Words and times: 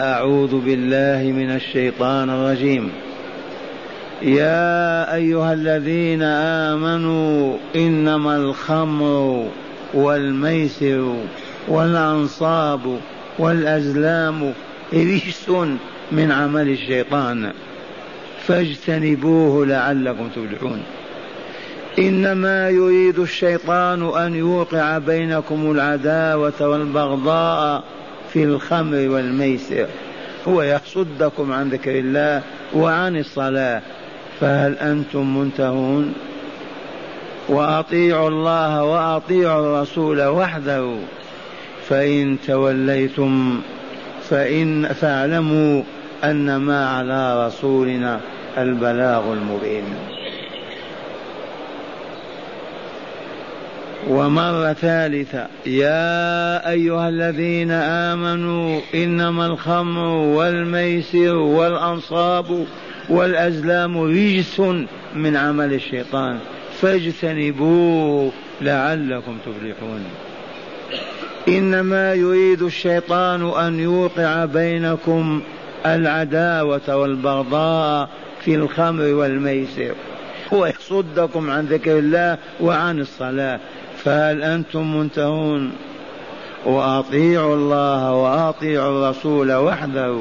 أعوذ 0.00 0.60
بالله 0.60 1.32
من 1.32 1.50
الشيطان 1.50 2.30
الرجيم. 2.30 2.90
يا 4.22 5.14
أيها 5.14 5.52
الذين 5.52 6.22
آمنوا 6.72 7.56
إنما 7.76 8.36
الخمر 8.36 9.48
والميسر 9.94 11.14
والأنصاب 11.68 13.00
والأزلام 13.38 14.52
رجس 14.94 15.50
من 16.12 16.32
عمل 16.32 16.68
الشيطان. 16.68 17.52
فاجتنبوه 18.46 19.66
لعلكم 19.66 20.28
تفلحون. 20.28 20.82
إنما 21.98 22.68
يريد 22.68 23.18
الشيطان 23.18 24.02
أن 24.18 24.34
يوقع 24.34 24.98
بينكم 24.98 25.70
العداوة 25.70 26.68
والبغضاء 26.68 27.84
في 28.34 28.44
الخمر 28.44 29.08
والميسر. 29.08 29.86
هو 30.48 30.62
يصدكم 30.62 31.52
عن 31.52 31.68
ذكر 31.68 31.98
الله 31.98 32.42
وعن 32.74 33.16
الصلاة. 33.16 33.82
فهل 34.40 34.78
أنتم 34.78 35.38
منتهون؟ 35.38 36.14
وأطيعوا 37.48 38.28
الله 38.28 38.84
وأطيعوا 38.84 39.76
الرسول 39.76 40.22
وحده. 40.22 40.96
فإن 41.88 42.36
توليتم 42.46 43.60
فإن 44.30 44.88
فاعلموا 44.88 45.82
أن 46.24 46.56
ما 46.56 46.88
على 46.88 47.46
رسولنا 47.46 48.20
البلاغ 48.58 49.32
المبين. 49.32 50.13
ومرة 54.08 54.72
ثالثة. 54.72 55.46
يا 55.66 56.70
أيها 56.70 57.08
الذين 57.08 57.70
آمنوا 57.70 58.80
إنما 58.94 59.46
الخمر 59.46 60.06
والميسر 60.08 61.36
والأنصاب 61.36 62.66
والأزلام 63.08 63.98
رجس 63.98 64.60
من 65.14 65.36
عمل 65.36 65.72
الشيطان. 65.72 66.38
فاجتنبوه 66.80 68.32
لعلكم 68.60 69.38
تفلحون. 69.46 70.04
إنما 71.48 72.14
يريد 72.14 72.62
الشيطان 72.62 73.50
أن 73.50 73.80
يوقع 73.80 74.44
بينكم 74.44 75.42
العداوة 75.86 76.96
والبغضاء 76.96 78.08
في 78.44 78.54
الخمر 78.54 79.02
والميسر. 79.02 79.94
ويصدكم 80.52 81.50
عن 81.50 81.64
ذكر 81.64 81.98
الله 81.98 82.38
وعن 82.60 83.00
الصلاة. 83.00 83.60
فهل 84.04 84.42
أنتم 84.42 84.96
منتهون؟ 84.96 85.72
وأطيعوا 86.66 87.54
الله 87.54 88.12
وأطيعوا 88.12 88.90
الرسول 88.90 89.52
وحده. 89.52 90.18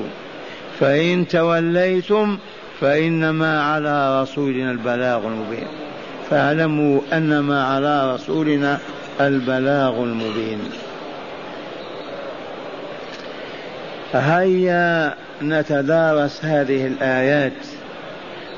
فإن 0.79 1.27
توليتم 1.27 2.37
فإنما 2.81 3.63
على 3.63 4.21
رسولنا 4.21 4.71
البلاغ 4.71 5.27
المبين. 5.27 5.67
فاعلموا 6.29 7.01
أن 7.13 7.39
ما 7.39 7.63
على 7.63 8.15
رسولنا 8.15 8.79
البلاغ 9.21 10.03
المبين. 10.03 10.59
هيا 14.13 15.15
نتدارس 15.41 16.45
هذه 16.45 16.87
الآيات. 16.87 17.53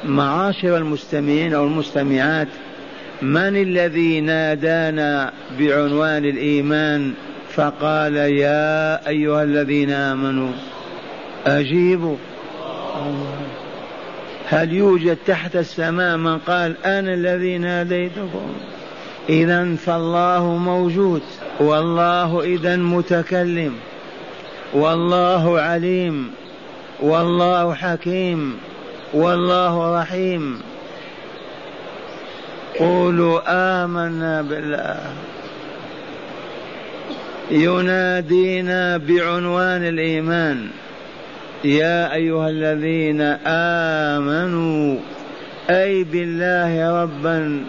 معاشر 0.05 0.77
المستمعين 0.77 1.53
أو 1.53 1.63
المستمعات 1.63 2.47
من 3.21 3.61
الذي 3.61 4.21
نادانا 4.21 5.31
بعنوان 5.59 6.25
الإيمان 6.25 7.13
فقال 7.53 8.15
يا 8.15 9.07
أيها 9.07 9.43
الذين 9.43 9.91
آمنوا 9.91 10.51
أجيبوا. 11.45 12.17
هل 14.47 14.73
يوجد 14.73 15.17
تحت 15.27 15.55
السماء 15.55 16.17
من 16.17 16.37
قال 16.37 16.85
أنا 16.85 17.13
الذي 17.13 17.57
ناديتكم؟ 17.57 18.53
اذا 19.29 19.75
فالله 19.75 20.57
موجود 20.57 21.21
والله 21.59 22.43
إذا 22.43 22.75
متكلم 22.75 23.73
والله 24.73 25.59
عليم 25.59 26.31
والله 27.01 27.73
حكيم 27.73 28.57
والله 29.13 30.01
رحيم. 30.01 30.61
قولوا 32.79 33.41
آمنا 33.83 34.41
بالله. 34.41 34.99
ينادينا 37.51 38.97
بعنوان 38.97 39.83
الإيمان. 39.83 40.67
يا 41.63 42.13
أيها 42.13 42.49
الذين 42.49 43.21
آمنوا 44.11 44.97
أي 45.69 46.03
بالله 46.03 47.03
ربا 47.03 47.63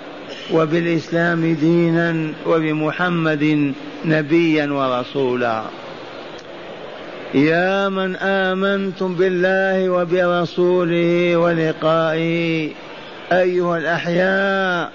وبالإسلام 0.53 1.55
دينا 1.55 2.33
وبمحمد 2.47 3.72
نبيا 4.05 4.66
ورسولا. 4.72 5.62
يا 7.34 7.89
من 7.89 8.16
آمنتم 8.16 9.15
بالله 9.15 9.91
وبرسوله 9.91 11.37
ولقائه 11.37 12.71
أيها 13.33 13.79
الأحياء 13.79 14.91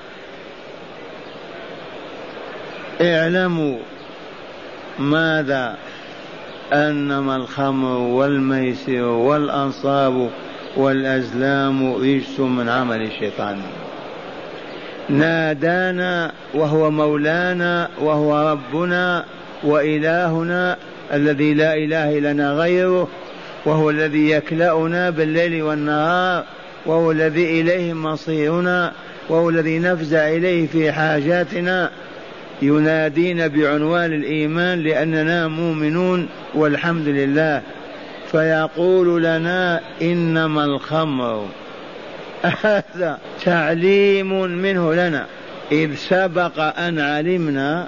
اعلموا 3.02 3.78
ماذا؟ 5.00 5.76
أنما 6.74 7.36
الخمر 7.36 7.98
والميسر 7.98 9.02
والأنصاب 9.02 10.30
والأزلام 10.78 11.94
رجس 11.94 12.40
من 12.40 12.70
عمل 12.70 13.02
الشيطان. 13.02 13.62
نادانا 15.10 16.32
وهو 16.54 16.92
مولانا 16.92 17.90
وهو 18.00 18.52
ربنا 18.52 19.26
وإلهنا 19.64 20.78
الذي 21.14 21.54
لا 21.54 21.76
إله 21.76 22.20
لنا 22.20 22.52
غيره 22.52 23.08
وهو 23.66 23.90
الذي 23.90 24.30
يكلأنا 24.30 25.10
بالليل 25.10 25.64
والنهار. 25.64 26.44
وهو 26.86 27.12
الذي 27.12 27.62
إليه 27.62 27.94
مصيرنا 27.94 28.92
وهو 29.30 29.50
الذي 29.50 29.80
نفزع 29.80 30.30
إليه 30.30 30.68
في 30.68 30.92
حاجاتنا 30.92 31.90
ينادينا 32.62 33.48
بعنوان 33.48 34.14
الإيمان 34.14 34.80
لأننا 34.80 35.48
مؤمنون 35.48 36.30
والحمد 36.54 37.08
لله. 37.08 37.62
فيقول 38.32 39.24
لنا 39.24 39.82
إنما 40.02 40.66
الخمر. 40.66 41.48
هذا 42.44 43.18
تعليم 43.46 44.42
منه 44.42 44.94
لنا. 44.94 45.26
إذ 45.72 45.96
سبق 45.96 46.60
أن 46.60 47.00
علمنا 47.00 47.88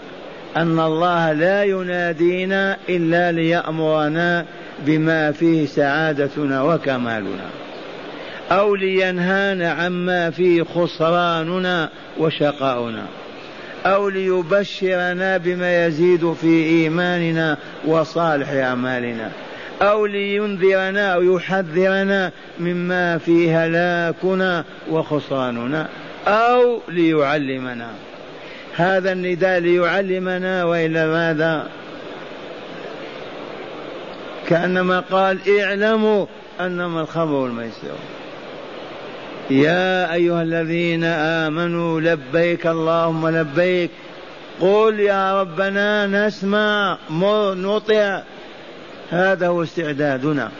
أن 0.58 0.80
الله 0.80 1.31
لا 1.34 1.64
ينادينا 1.64 2.78
إلا 2.90 3.31
ليأمرنا 3.31 4.46
بما 4.86 5.31
فيه 5.31 5.66
سعادتنا 5.66 6.62
وكمالنا. 6.62 7.62
أو 8.52 8.76
لينهانا 8.76 9.72
عما 9.72 10.30
فيه 10.30 10.64
خسراننا 10.64 11.90
وشقاؤنا. 12.20 13.06
أو 13.86 14.09
ليبشرنا 14.09 15.38
بما 15.38 15.86
يزيد 15.86 16.34
في 16.34 16.64
إيماننا 16.66 17.58
وصالح 17.86 18.50
أعمالنا. 18.50 19.31
أو 19.81 20.06
لينذرنا 20.06 21.14
أو 21.14 21.36
يحذرنا 21.36 22.31
مما 22.59 23.18
فيه 23.18 23.66
هلاكنا 23.66 24.64
وخسراننا. 24.90 25.88
أو 26.28 26.81
ليعلمنا. 26.88 27.90
هذا 28.75 29.12
النداء 29.12 29.60
ليعلمنا 29.60 30.64
وإلا 30.64 31.08
ماذا؟ 31.08 31.70
كأنما 34.48 35.00
قال 35.00 35.60
اعلموا 35.60 36.25
أنما 36.60 37.01
الخمر 37.01 37.34
والميسر. 37.34 37.98
يا 39.53 40.13
أيها 40.13 40.41
الذين 40.41 41.03
آمنوا 41.03 42.01
لبيك 42.01 42.67
اللهم 42.67 43.29
لبيك. 43.29 43.91
قل 44.61 45.00
يا 45.00 45.41
ربنا 45.41 46.07
نسمع 46.07 46.97
نطع. 47.53 48.21
هذا 49.09 49.47
هو 49.47 49.63
استعدادنا. 49.63 50.51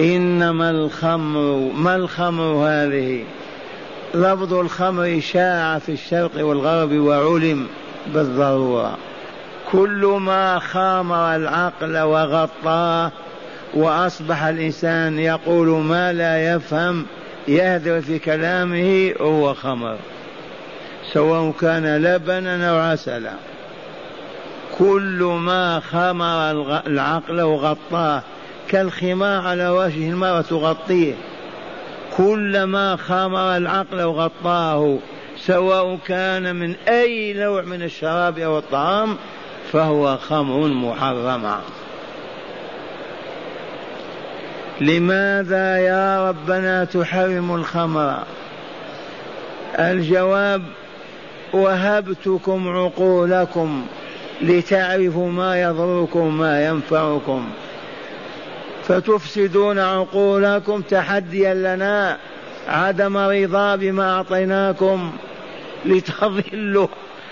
إنما 0.00 0.70
الخمر 0.70 1.72
ما 1.74 1.96
الخمر 1.96 2.44
هذه؟ 2.44 3.24
لفظ 4.14 4.54
الخمر 4.54 5.20
شاع 5.20 5.78
في 5.78 5.92
الشرق 5.92 6.44
والغرب 6.44 6.92
وعلم 6.92 7.66
بالضرورة. 8.14 8.96
كل 9.72 10.18
ما 10.20 10.58
خامر 10.58 11.36
العقل 11.36 11.98
وغطاه 11.98 13.12
وأصبح 13.74 14.42
الإنسان 14.42 15.18
يقول 15.18 15.68
ما 15.68 16.12
لا 16.12 16.54
يفهم 16.54 17.06
يهدر 17.48 18.00
في 18.00 18.18
كلامه 18.18 19.14
هو 19.20 19.54
خمر. 19.54 19.96
سواء 21.12 21.52
كان 21.60 22.02
لبنا 22.02 22.70
أو 22.70 22.76
عسلا. 22.76 23.32
كل 24.78 25.22
ما 25.22 25.80
خمر 25.80 26.50
العقل 26.86 27.40
وغطاه. 27.40 28.22
كالخمار 28.68 29.46
على 29.46 29.68
وجه 29.68 30.10
المرأة 30.10 30.40
تغطيه. 30.40 31.14
كلما 32.16 32.96
خمر 32.96 33.56
العقل 33.56 34.02
وغطاه. 34.02 34.98
سواء 35.38 35.98
كان 36.06 36.56
من 36.56 36.74
أي 36.88 37.32
نوع 37.32 37.62
من 37.62 37.82
الشراب 37.82 38.38
أو 38.38 38.58
الطعام 38.58 39.16
فهو 39.72 40.16
خمر 40.16 40.68
محرم. 40.68 41.60
لماذا 44.80 45.78
يا 45.78 46.28
ربنا 46.28 46.84
تحرم 46.84 47.54
الخمر؟ 47.54 48.22
الجواب 49.78 50.62
وهبتكم 51.52 52.68
عقولكم 52.68 53.86
لتعرفوا 54.42 55.30
ما 55.30 55.62
يضركم 55.62 56.38
ما 56.38 56.66
ينفعكم. 56.66 57.50
فتفسدون 58.84 59.78
عقولكم 59.78 60.80
تحديا 60.80 61.54
لنا 61.54 62.18
عدم 62.68 63.16
رضا 63.16 63.76
بما 63.76 64.16
أعطيناكم 64.16 65.12
لتضلوا 65.84 66.88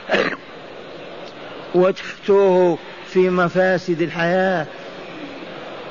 وتفتوه 1.74 2.78
في 3.06 3.30
مفاسد 3.30 4.02
الحياة. 4.02 4.66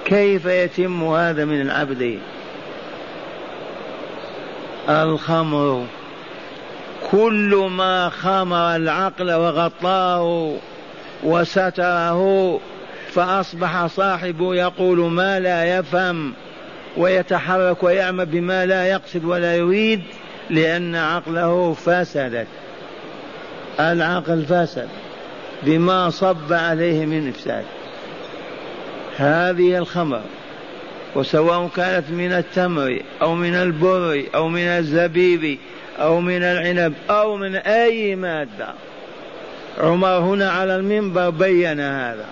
كيف 0.05 0.45
يتم 0.45 1.03
هذا 1.03 1.45
من 1.45 1.61
العبد؟ 1.61 2.19
الخمر. 4.89 5.85
كل 7.11 7.69
ما 7.71 8.09
خمر 8.09 8.75
العقل 8.75 9.31
وغطاه 9.31 10.55
وستره 11.23 12.59
فأصبح 13.11 13.85
صاحبه 13.85 14.55
يقول 14.55 14.99
ما 14.99 15.39
لا 15.39 15.77
يفهم 15.77 16.33
ويتحرك 16.97 17.83
ويعمل 17.83 18.25
بما 18.25 18.65
لا 18.65 18.85
يقصد 18.85 19.25
ولا 19.25 19.55
يريد 19.55 20.01
لأن 20.49 20.95
عقله 20.95 21.73
فسدت. 21.73 22.47
العقل 23.79 24.45
فسد 24.45 24.87
بما 25.63 26.09
صب 26.09 26.53
عليه 26.53 27.05
من 27.05 27.29
إفساد. 27.29 27.65
هذه 29.21 29.77
الخمر 29.77 30.21
وسواء 31.15 31.69
كانت 31.75 32.09
من 32.09 32.31
التمر 32.31 33.01
أو 33.21 33.35
من 33.35 33.55
البر 33.55 34.23
أو 34.35 34.47
من 34.47 34.61
الزبيب 34.61 35.57
أو 35.99 36.21
من 36.21 36.43
العنب 36.43 36.93
أو 37.09 37.35
من 37.35 37.55
أي 37.55 38.15
مادة. 38.15 38.67
عمر 39.79 40.17
هنا 40.17 40.51
على 40.51 40.75
المنبر 40.75 41.29
بين 41.29 41.79
هذا. 41.79 42.25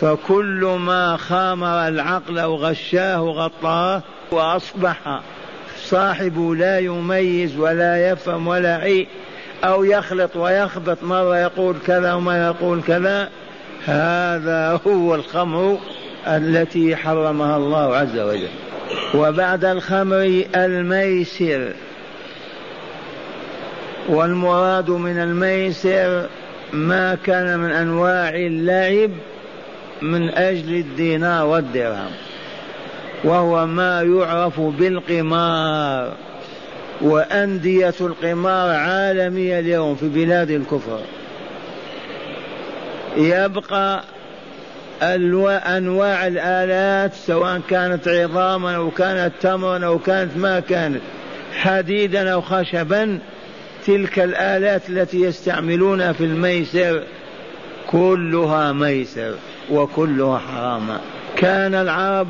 فكل 0.00 0.76
ما 0.80 1.16
خامر 1.16 1.88
العقل 1.88 2.38
أو 2.38 2.56
غشاه 2.56 3.20
غطاه 3.20 4.02
وأصبح 4.30 5.20
صاحبه 5.84 6.54
لا 6.54 6.78
يميز 6.78 7.56
ولا 7.56 8.10
يفهم 8.10 8.46
ولا 8.46 8.76
عي 8.76 9.06
أو 9.64 9.84
يخلط 9.84 10.36
ويخبط 10.36 11.02
مرة 11.02 11.38
يقول 11.38 11.76
كذا 11.86 12.14
وما 12.14 12.46
يقول 12.46 12.82
كذا. 12.82 13.28
هذا 13.86 14.80
هو 14.86 15.14
الخمر 15.14 15.78
التي 16.26 16.96
حرمها 16.96 17.56
الله 17.56 17.96
عز 17.96 18.18
وجل. 18.18 18.48
وبعد 19.14 19.64
الخمر 19.64 20.44
الميسر. 20.54 21.72
والمراد 24.08 24.90
من 24.90 25.18
الميسر 25.18 26.26
ما 26.72 27.14
كان 27.24 27.58
من 27.58 27.70
أنواع 27.70 28.28
اللعب 28.28 29.10
من 30.02 30.28
أجل 30.28 30.74
الدينار 30.74 31.46
والدرهم. 31.46 32.10
وهو 33.24 33.66
ما 33.66 34.02
يعرف 34.02 34.60
بالقمار. 34.60 36.12
وأندية 37.00 37.94
القمار 38.00 38.70
عالمية 38.70 39.58
اليوم 39.58 39.94
في 39.94 40.08
بلاد 40.08 40.50
الكفر. 40.50 41.00
يبقى 43.18 44.02
أنواع 45.76 46.26
الآلات 46.26 47.14
سواء 47.14 47.60
كانت 47.70 48.08
عظاما 48.08 48.76
أو 48.76 48.90
كانت 48.90 49.32
تمرا 49.40 49.86
أو 49.86 49.98
كانت 49.98 50.36
ما 50.36 50.60
كانت 50.60 51.00
حديدا 51.56 52.32
أو 52.32 52.40
خشبا 52.40 53.18
تلك 53.86 54.18
الآلات 54.18 54.90
التي 54.90 55.20
يستعملونها 55.20 56.12
في 56.12 56.24
الميسر 56.24 57.02
كلها 57.86 58.72
ميسر 58.72 59.34
وكلها 59.70 60.38
حرام 60.38 60.88
كان 61.36 61.74
العرب 61.74 62.28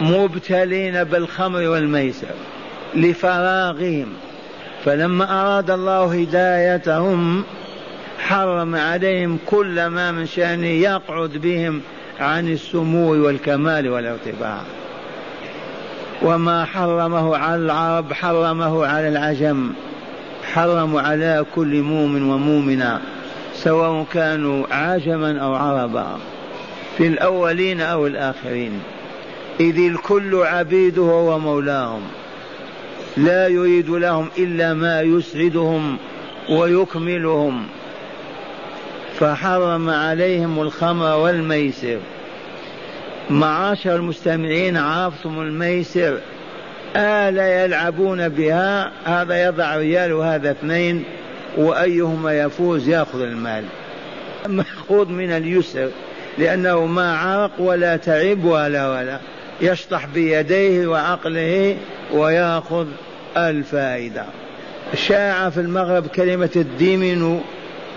مبتلين 0.00 1.04
بالخمر 1.04 1.68
والميسر 1.68 2.34
لفراغهم 2.94 4.06
فلما 4.84 5.42
أراد 5.42 5.70
الله 5.70 6.20
هدايتهم 6.20 7.44
حرم 8.28 8.74
عليهم 8.74 9.38
كل 9.46 9.86
ما 9.86 10.12
من 10.12 10.26
شأنه 10.26 10.66
يقعد 10.66 11.30
بهم 11.30 11.80
عن 12.20 12.48
السمو 12.48 13.26
والكمال 13.26 13.88
والارتفاع 13.88 14.60
وما 16.22 16.64
حرمه 16.64 17.36
على 17.36 17.56
العرب 17.56 18.12
حرمه 18.12 18.86
على 18.86 19.08
العجم 19.08 19.72
حرموا 20.52 21.00
على 21.00 21.44
كل 21.54 21.82
مؤمن 21.82 22.22
ومؤمنة 22.22 23.00
سواء 23.54 24.06
كانوا 24.12 24.66
عجما 24.70 25.38
أو 25.38 25.54
عربا 25.54 26.18
في 26.98 27.06
الأولين 27.06 27.80
أو 27.80 28.06
الآخرين. 28.06 28.80
إذ 29.60 29.78
الكل 29.78 30.34
عبيده 30.34 31.02
ومولاهم 31.02 32.02
لا 33.16 33.48
يريد 33.48 33.90
لهم 33.90 34.28
إلا 34.38 34.74
ما 34.74 35.00
يسعدهم 35.00 35.96
ويكملهم. 36.50 37.66
فحرم 39.20 39.90
عليهم 39.90 40.60
الخمر 40.60 41.16
والميسر. 41.16 41.98
معاشر 43.30 43.96
المستمعين 43.96 44.76
عرفتم 44.76 45.40
الميسر 45.40 46.18
آلة 46.96 47.42
يلعبون 47.42 48.28
بها؟ 48.28 48.92
هذا 49.04 49.44
يضع 49.44 49.76
ريال 49.76 50.12
وهذا 50.12 50.50
اثنين 50.50 51.04
وأيهما 51.56 52.40
يفوز 52.40 52.88
يأخذ 52.88 53.20
المال. 53.20 53.64
مأخوذ 54.46 55.08
من 55.08 55.30
اليسر 55.30 55.88
لأنه 56.38 56.86
ما 56.86 57.16
عرق 57.18 57.50
ولا 57.58 57.96
تعب 57.96 58.44
ولا 58.44 58.90
ولا. 58.90 59.18
يشطح 59.60 60.06
بيديه 60.06 60.86
وعقله 60.86 61.76
ويأخذ 62.12 62.86
الفائدة. 63.36 64.24
شاع 64.94 65.50
في 65.50 65.60
المغرب 65.60 66.06
كلمة 66.06 66.50
الديمينو 66.56 67.40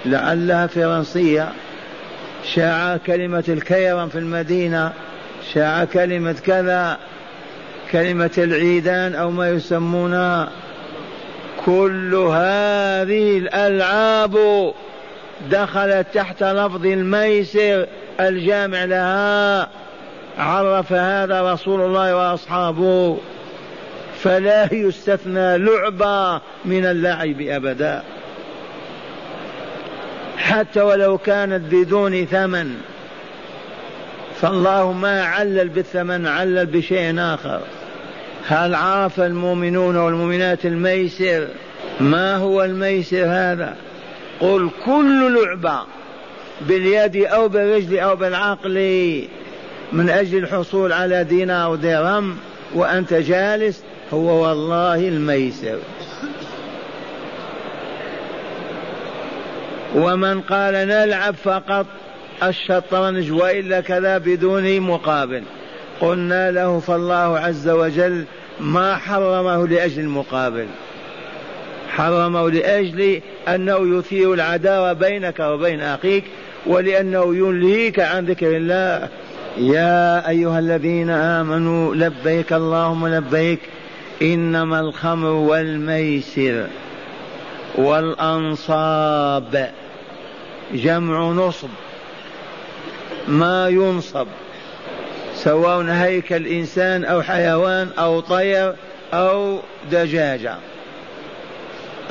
لعلها 0.05 0.67
فرنسية 0.67 1.49
شاع 2.43 2.97
كلمة 2.97 3.43
الكيرم 3.47 4.09
في 4.09 4.19
المدينة 4.19 4.91
شاع 5.53 5.85
كلمة 5.85 6.35
كذا 6.45 6.97
كلمة 7.91 8.31
العيدان 8.37 9.15
أو 9.15 9.31
ما 9.31 9.49
يسمونها 9.49 10.49
كل 11.65 12.15
هذه 12.15 13.37
الألعاب 13.37 14.37
دخلت 15.51 16.07
تحت 16.13 16.43
لفظ 16.43 16.85
الميسر 16.85 17.87
الجامع 18.19 18.83
لها. 18.83 19.69
عرف 20.37 20.93
هذا 20.93 21.53
رسول 21.53 21.81
الله 21.81 22.15
وأصحابه. 22.15 23.17
فلا 24.19 24.73
يستثنى 24.73 25.57
لعبة 25.57 26.41
من 26.65 26.85
اللعب 26.85 27.41
أبدا. 27.41 28.03
حتى 30.39 30.81
ولو 30.81 31.17
كانت 31.17 31.73
بدون 31.73 32.25
ثمن 32.25 32.75
فالله 34.41 34.91
ما 34.91 35.23
علل 35.23 35.69
بالثمن 35.69 36.27
علل 36.27 36.65
بشيء 36.65 37.19
آخر. 37.19 37.61
هل 38.47 38.75
عرف 38.75 39.19
المؤمنون 39.19 39.95
والمؤمنات 39.95 40.65
الميسر؟ 40.65 41.47
ما 41.99 42.35
هو 42.35 42.63
الميسر 42.63 43.25
هذا؟ 43.25 43.75
قل 44.39 44.69
كل 44.85 45.33
لعبة 45.33 45.79
باليد 46.61 47.15
أو 47.15 47.47
بالرجل 47.47 47.99
أو 47.99 48.15
بالعقل 48.15 48.73
من 49.91 50.09
أجل 50.09 50.37
الحصول 50.37 50.93
على 50.93 51.23
دينار 51.23 51.75
درهم 51.75 52.37
وأنت 52.75 53.13
جالس 53.13 53.83
هو 54.13 54.47
والله 54.47 55.07
الميسر. 55.07 55.77
ومن 59.95 60.41
قال 60.41 60.73
نلعب 60.73 61.35
فقط 61.35 61.85
الشطرنج 62.43 63.31
وإلا 63.31 63.81
كذا 63.81 64.17
بدون 64.17 64.79
مقابل. 64.81 65.43
قلنا 66.01 66.51
له 66.51 66.79
فالله 66.79 67.39
عز 67.39 67.69
وجل 67.69 68.23
ما 68.59 68.95
حرمه 68.95 69.67
لأجل 69.67 69.99
المقابل. 69.99 70.67
حرمه 71.89 72.49
لأجل 72.49 73.21
أنه 73.47 73.97
يثير 73.97 74.33
العداوة 74.33 74.93
بينك 74.93 75.39
وبين 75.39 75.81
أخيك 75.81 76.23
ولأنه 76.65 77.35
ينهيك 77.35 77.99
عن 77.99 78.25
ذكر 78.25 78.57
الله. 78.57 79.07
يا 79.57 80.29
أيها 80.29 80.59
الذين 80.59 81.09
آمنوا 81.09 81.95
لبيك 81.95 82.53
اللهم 82.53 83.07
لبيك. 83.07 83.59
إنما 84.21 84.79
الخمر 84.79 85.29
والميسر 85.29 86.67
والأنصاب. 87.75 89.71
جمع 90.73 91.19
نصب. 91.31 91.69
ما 93.27 93.67
ينصب. 93.69 94.27
سواء 95.35 95.81
هيكل 95.81 96.47
إنسان 96.47 97.05
أو 97.05 97.21
حيوان 97.21 97.89
أو 97.99 98.19
طير 98.19 98.73
أو 99.13 99.59
دجاجة 99.91 100.55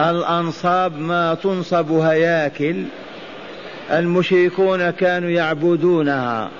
الأنصاب 0.00 0.98
ما 0.98 1.34
تنصب 1.34 1.92
هياكل. 1.92 2.84
المشركون 3.90 4.90
كانوا 4.90 5.30
يعبدونها 5.30 6.50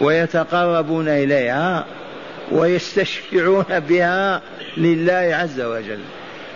ويتقربون 0.00 1.08
إليها 1.08 1.84
ويستشفعون 2.52 3.80
بها 3.88 4.42
لله 4.76 5.36
عز 5.36 5.60
وجل. 5.60 6.00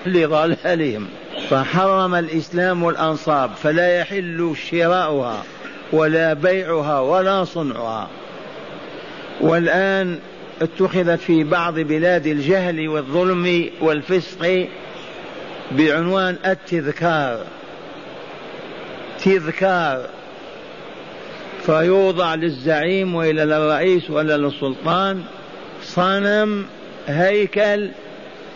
لضلالهم 0.07 1.09
فحرم 1.50 2.14
الإسلام 2.14 2.88
الأنصاب 2.88 3.50
فلا 3.50 3.99
يحل 3.99 4.55
شراؤها 4.71 5.43
ولا 5.93 6.33
بيعها 6.33 7.00
ولا 7.00 7.45
صنعها. 7.45 8.09
والآن 9.40 10.19
اتخذت 10.62 11.21
في 11.21 11.45
بعض 11.45 11.75
بلاد 11.78 12.26
الجهل 12.26 12.88
والظلم 12.88 13.71
والفسق 13.81 14.69
بعنوان 15.71 16.37
التذكار 16.47 17.45
تذكار. 19.25 20.07
فيوضع 21.67 22.35
للزعيم 22.35 23.14
وإلى 23.14 23.45
للرئيس 23.45 24.11
ولا 24.11 24.37
للسلطان 24.37 25.23
صنم 25.83 26.67
هيكل 27.09 27.90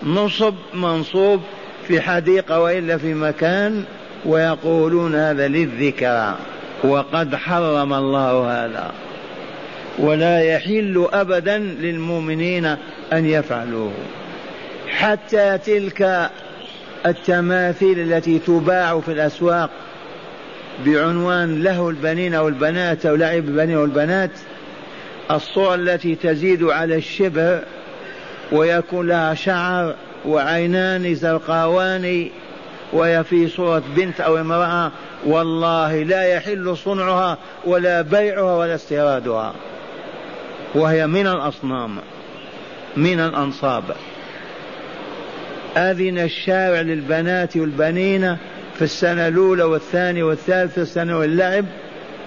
نصب 0.06 0.54
منصوب 0.74 1.40
في 1.88 2.00
حديقة 2.00 2.60
وإلا 2.60 2.96
في 2.96 3.14
مكان 3.14 3.84
ويقولون 4.24 5.14
هذا 5.14 5.48
للذكرى 5.48 6.36
وقد 6.84 7.34
حرم 7.34 7.92
الله 7.92 8.64
هذا. 8.64 8.92
ولا 9.98 10.42
يحل 10.42 11.08
أبدا 11.12 11.58
للمؤمنين 11.58 12.64
أن 13.12 13.26
يفعلوه. 13.26 13.92
حتى 14.88 15.58
تلك 15.58 16.30
التماثيل 17.06 17.98
التي 17.98 18.38
تباع 18.38 19.00
في 19.00 19.12
الأسواق 19.12 19.70
بعنوان 20.86 21.62
له 21.62 21.88
البنين 21.88 22.34
والبنات 22.34 23.06
أو 23.06 23.14
لعب 23.14 23.44
البنين 23.44 23.76
والبنات 23.76 24.30
الصور 25.30 25.74
التي 25.74 26.14
تزيد 26.14 26.62
على 26.64 26.96
الشبه 26.96 27.60
ويكون 28.52 29.08
لها 29.08 29.34
شعر 29.34 29.94
وعينان 30.26 31.14
زرقاوان 31.14 32.28
وهي 32.92 33.24
في 33.24 33.48
صورة 33.48 33.82
بنت 33.96 34.20
أو 34.20 34.38
امرأة 34.38 34.92
والله 35.26 36.02
لا 36.02 36.22
يحل 36.22 36.76
صنعها 36.76 37.38
ولا 37.64 38.02
بيعها 38.02 38.56
ولا 38.56 38.74
استيرادها. 38.74 39.54
وهي 40.74 41.06
من 41.06 41.26
الأصنام 41.26 41.98
من 42.96 43.20
الأنصاب. 43.20 43.84
أذن 45.76 46.18
الشارع 46.18 46.80
للبنات 46.80 47.56
والبنين 47.56 48.36
في 48.74 48.82
السنة 48.82 49.28
الأولى 49.28 49.62
والثانية 49.62 50.24
والثالثة 50.24 50.84
سنة 50.84 51.18
واللعب 51.18 51.64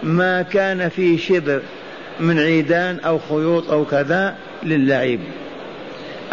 ما 0.03 0.41
كان 0.41 0.89
فيه 0.89 1.17
شبر 1.17 1.61
من 2.19 2.39
عيدان 2.39 2.99
أو 2.99 3.19
خيوط 3.19 3.71
أو 3.71 3.85
كذا 3.85 4.35
للعب. 4.63 5.19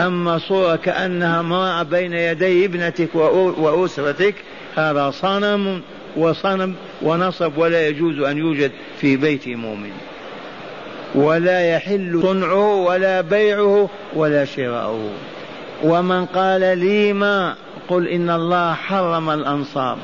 أما 0.00 0.38
صورة 0.38 0.76
كأنها 0.76 1.40
امرأة 1.40 1.82
بين 1.82 2.12
يدي 2.12 2.64
ابنتك 2.64 3.14
وأسرتك 3.14 4.34
هذا 4.76 5.10
صنم 5.10 5.82
وصنم 6.16 6.74
ونصب 7.02 7.58
ولا 7.58 7.88
يجوز 7.88 8.18
أن 8.18 8.38
يوجد 8.38 8.70
في 9.00 9.16
بيت 9.16 9.48
مؤمن. 9.48 9.92
ولا 11.14 11.74
يحل 11.74 12.20
صنعه 12.22 12.74
ولا 12.74 13.20
بيعه 13.20 13.88
ولا 14.14 14.44
شراؤه. 14.44 15.10
ومن 15.84 16.26
قال 16.26 16.78
لي 16.78 17.12
ما 17.12 17.54
قل 17.88 18.08
إن 18.08 18.30
الله 18.30 18.74
حرم 18.74 19.30
الأنصاب. 19.30 19.98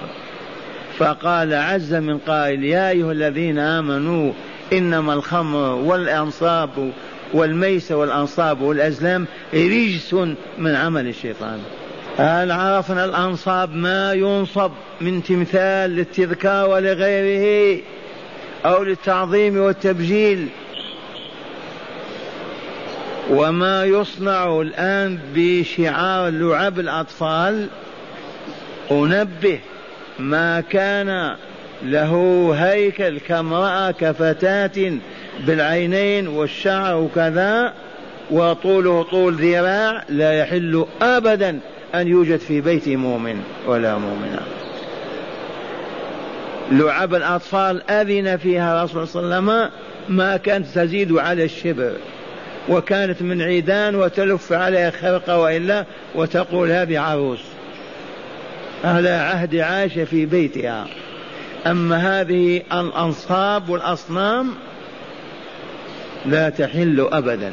فقال 0.99 1.55
عز 1.55 1.95
من 1.95 2.19
قائل 2.19 2.65
يا 2.65 2.91
أيها 2.91 3.13
الذين 3.13 3.59
آمنوا 3.59 4.33
إنما 4.73 5.15
الخمر 5.15 5.75
والأنصاب 5.75 6.93
والميس 7.33 7.93
والأنصاب 7.93 8.61
والأزلام 8.61 9.27
رجس 9.55 10.15
من 10.59 10.75
عمل 10.75 11.09
الشيطان. 11.09 11.59
هل 12.19 12.53
عرفنا 12.53 13.05
الأنصاب 13.05 13.75
ما 13.75 14.13
ينصب 14.13 14.71
من 15.01 15.23
تمثال 15.23 15.91
للتذكار 15.91 16.69
ولغيره 16.69 17.83
أو 18.65 18.83
للتعظيم 18.83 19.59
والتبجيل؟ 19.59 20.49
وما 23.31 23.85
يصنع 23.85 24.61
الآن 24.61 25.19
بشعار 25.35 26.31
لعب 26.31 26.79
الأطفال؟ 26.79 27.69
أنبه 28.91 29.61
ما 30.19 30.61
كان 30.61 31.37
له 31.83 32.53
هيكل 32.57 33.19
كامرأة 33.19 33.91
كفتاة 33.91 34.99
بالعينين 35.47 36.29
والشعر 36.29 36.97
وكذا 36.97 37.73
وطوله 38.31 39.03
طول 39.03 39.35
ذراع 39.35 40.05
لا 40.09 40.33
يحل 40.33 40.87
أبدا 41.03 41.59
أن 41.95 42.09
يوجد 42.09 42.37
في 42.37 42.61
بيت 42.61 42.89
مؤمن 42.89 43.43
ولا 43.67 43.99
مؤمنة. 43.99 44.41
لعب 46.73 47.15
الأطفال 47.15 47.91
أذن 47.91 48.37
فيها 48.37 48.85
رسول 48.85 49.09
صلى 49.09 49.23
الله 49.23 49.35
عليه 49.35 49.45
وسلم 49.45 49.71
ما 50.09 50.37
كانت 50.37 50.67
تزيد 50.67 51.13
على 51.13 51.45
الشبر 51.45 51.93
وكانت 52.69 53.23
من 53.23 53.43
عيدان 53.43 53.95
وتلف 53.95 54.53
عليها 54.53 54.91
خرقة 54.91 55.39
وإلا 55.39 55.85
وتقول 56.15 56.71
هذه 56.71 56.99
عروس. 56.99 57.41
على 58.85 59.11
عهد 59.11 59.57
عائشة 59.57 60.05
في 60.05 60.27
بيتها. 60.27 60.87
أما 61.67 62.21
هذه 62.21 62.63
الأنصاب 62.73 63.69
والأصنام 63.69 64.55
لا 66.29 66.49
تحل 66.49 67.09
أبدا. 67.13 67.53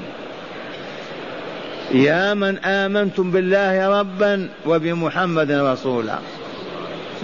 يا 1.92 2.34
من 2.34 2.58
آمنتم 2.58 3.32
بالله 3.32 4.00
ربا 4.00 4.50
وبمحمد 4.66 5.52
رسولا. 5.52 6.18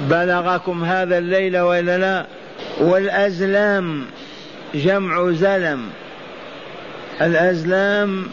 بلغكم 0.10 0.84
هذا 0.84 1.18
الليل 1.18 1.58
وإلا 1.60 1.98
لا. 1.98 2.26
والأزلام 2.80 4.06
جمع 4.76 5.32
زلم. 5.32 5.90
الأزلام 7.22 8.28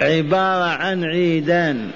عبارة 0.00 0.64
عن 0.64 1.04
عيدان. 1.04 1.90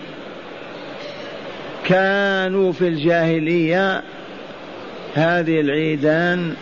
كانوا 1.84 2.72
في 2.72 2.88
الجاهلية. 2.88 4.02
هذه 5.14 5.60
العيدان 5.60 6.54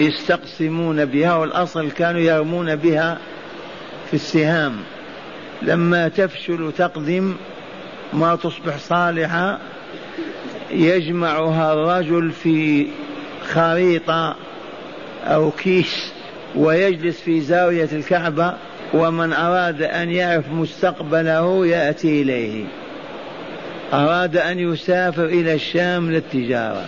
يستقسمون 0.00 1.04
بها 1.04 1.34
والأصل 1.34 1.90
كانوا 1.90 2.20
يرمون 2.20 2.76
بها 2.76 3.18
في 4.10 4.14
السهام. 4.14 4.76
لما 5.62 6.08
تفشل 6.08 6.72
تقدم 6.78 7.34
ما 8.12 8.36
تصبح 8.36 8.78
صالحة 8.78 9.58
يجمعها 10.70 11.72
الرجل 11.72 12.30
في 12.30 12.86
خريطة 13.52 14.36
أو 15.24 15.50
كيس 15.50 16.12
ويجلس 16.56 17.20
في 17.20 17.40
زاوية 17.40 17.88
الكعبة 17.92 18.54
ومن 18.94 19.32
أراد 19.32 19.82
أن 19.82 20.10
يعرف 20.10 20.48
مستقبله 20.52 21.66
يأتي 21.66 22.22
إليه. 22.22 22.64
أراد 23.92 24.36
أن 24.36 24.58
يسافر 24.58 25.24
إلى 25.24 25.54
الشام 25.54 26.10
للتجارة. 26.10 26.84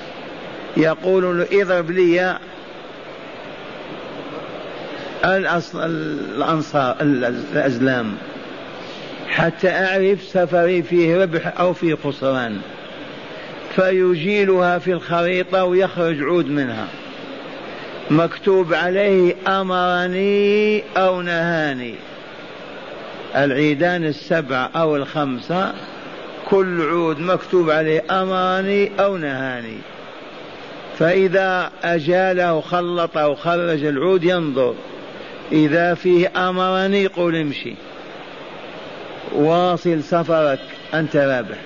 يقول 0.76 1.38
له 1.38 1.62
اضرب 1.62 1.90
لي 1.90 2.38
الأنصار 5.24 6.96
الأزلام. 7.00 8.14
حتى 9.28 9.70
أعرف 9.70 10.22
سفري 10.22 10.82
فيه 10.82 11.22
ربح 11.22 11.60
أو 11.60 11.72
فيه 11.72 11.94
خسران. 12.04 12.58
فيجيلها 13.76 14.78
في 14.78 14.92
الخريطة 14.92 15.64
ويخرج 15.64 16.22
عود 16.22 16.46
منها. 16.46 16.86
مكتوب 18.10 18.74
عليه 18.74 19.34
أمرني 19.48 20.84
أو 20.96 21.22
نهاني. 21.22 21.94
العيدان 23.36 24.04
السبع 24.04 24.68
أو 24.76 24.96
الخمسة 24.96 25.72
كل 26.50 26.82
عود 26.82 27.20
مكتوب 27.20 27.70
عليه 27.70 28.04
أمرني 28.10 28.90
أو 29.00 29.16
نهاني. 29.16 29.78
فإذا 30.98 31.70
أجاله 31.84 32.60
خلط 32.60 33.16
أو 33.16 33.34
خرج 33.34 33.84
العود 33.84 34.24
ينظر. 34.24 34.74
إذا 35.52 35.94
فيه 35.94 36.48
أمرني 36.48 37.06
قل 37.06 37.36
امشي. 37.36 37.74
واصل 39.32 40.02
سفرك 40.02 40.60
أنت 40.94 41.16
رابح. 41.16 41.58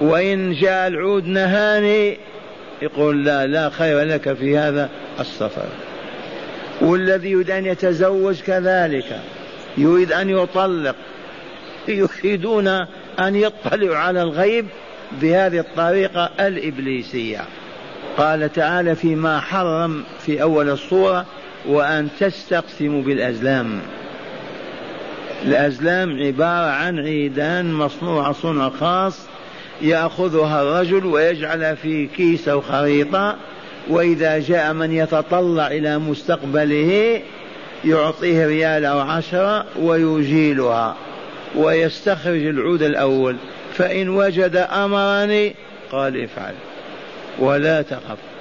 وإن 0.00 0.52
جاء 0.52 0.88
العود 0.88 1.26
نهاني 1.26 2.18
يقول 2.82 3.24
لا 3.24 3.46
لا 3.46 3.70
خير 3.70 4.00
لك 4.00 4.32
في 4.32 4.58
هذا 4.58 4.90
السفر. 5.20 5.68
والذي 6.80 7.30
يريد 7.30 7.50
أن 7.50 7.66
يتزوج 7.66 8.40
كذلك 8.40 9.20
يريد 9.78 10.12
أن 10.12 10.30
يطلق 10.30 10.96
يريدون 11.88 12.68
أن 13.18 13.36
يطلعوا 13.36 13.96
على 13.96 14.22
الغيب 14.22 14.66
بهذه 15.12 15.58
الطريقة 15.58 16.30
الإبليسية. 16.40 17.44
قال 18.16 18.52
تعالى 18.52 18.94
فيما 18.94 19.40
حرم 19.40 20.04
في 20.20 20.42
أول 20.42 20.70
الصورة 20.70 21.26
وأن 21.68 22.08
تستقسموا 22.20 23.02
بالأزلام. 23.02 23.80
الأزلام 25.44 26.22
عبارة 26.22 26.70
عن 26.70 26.98
عيدان 26.98 27.72
مصنوعة 27.72 28.32
صنع 28.32 28.68
خاص 28.68 29.18
يأخذها 29.82 30.62
الرجل 30.62 31.06
ويجعل 31.06 31.76
في 31.76 32.06
كيس 32.06 32.48
أو 32.48 32.60
خريطة 32.60 33.36
وإذا 33.88 34.38
جاء 34.38 34.72
من 34.72 34.92
يتطلع 34.92 35.66
إلى 35.66 35.98
مستقبله 35.98 37.22
يعطيه 37.84 38.46
ريال 38.46 38.84
أو 38.84 38.98
عشرة 38.98 39.66
ويجيلها 39.80 40.96
ويستخرج 41.56 42.46
العود 42.46 42.82
الأول. 42.82 43.36
فإن 43.74 44.08
وجد 44.08 44.56
أمرني 44.56 45.54
قال 45.92 46.24
افعل 46.24 46.54
ولا 47.38 47.82
تخف. 47.82 48.33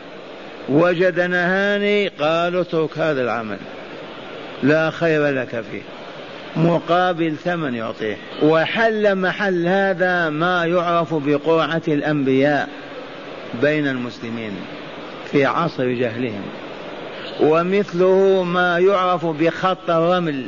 وجد 0.70 1.20
نهاني 1.20 2.08
قال 2.08 2.56
اترك 2.56 2.98
هذا 2.98 3.22
العمل. 3.22 3.58
لا 4.64 4.90
خير 4.90 5.28
لك 5.28 5.64
فيه. 5.72 5.82
مقابل 6.56 7.36
ثمن 7.44 7.74
يعطيه. 7.74 8.18
وحل 8.44 9.16
محل 9.16 9.68
هذا 9.68 10.30
ما 10.30 10.66
يعرف 10.66 11.14
بقرعة 11.14 11.82
الأنبياء 11.88 12.70
بين 13.62 13.88
المسلمين 13.88 14.52
في 15.32 15.46
عصر 15.46 15.88
جهلهم. 15.88 16.44
ومثله 17.42 18.44
ما 18.44 18.80
يعرف 18.80 19.26
بخط 19.26 19.90
الرمل. 19.90 20.46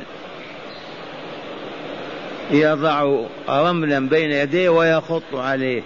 يضع 2.51 3.25
رملا 3.49 4.09
بين 4.09 4.31
يديه 4.31 4.69
ويخط 4.69 5.35
عليه. 5.35 5.81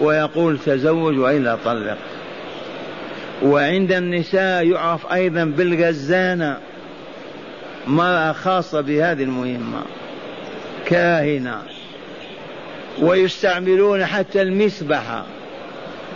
ويقول 0.00 0.58
تزوج 0.58 1.18
وإلا 1.18 1.56
طلق. 1.64 1.96
وعند 3.44 3.92
النساء 3.92 4.66
يعرف 4.66 5.12
أيضا 5.12 5.44
بالغزانة 5.44 6.58
مرأة 7.86 8.32
خاصة 8.32 8.80
بهذه 8.80 9.22
المهمة 9.22 9.82
كاهنة. 10.86 11.62
ويستعملون 13.00 14.06
حتى 14.06 14.42
المسبحة 14.42 15.26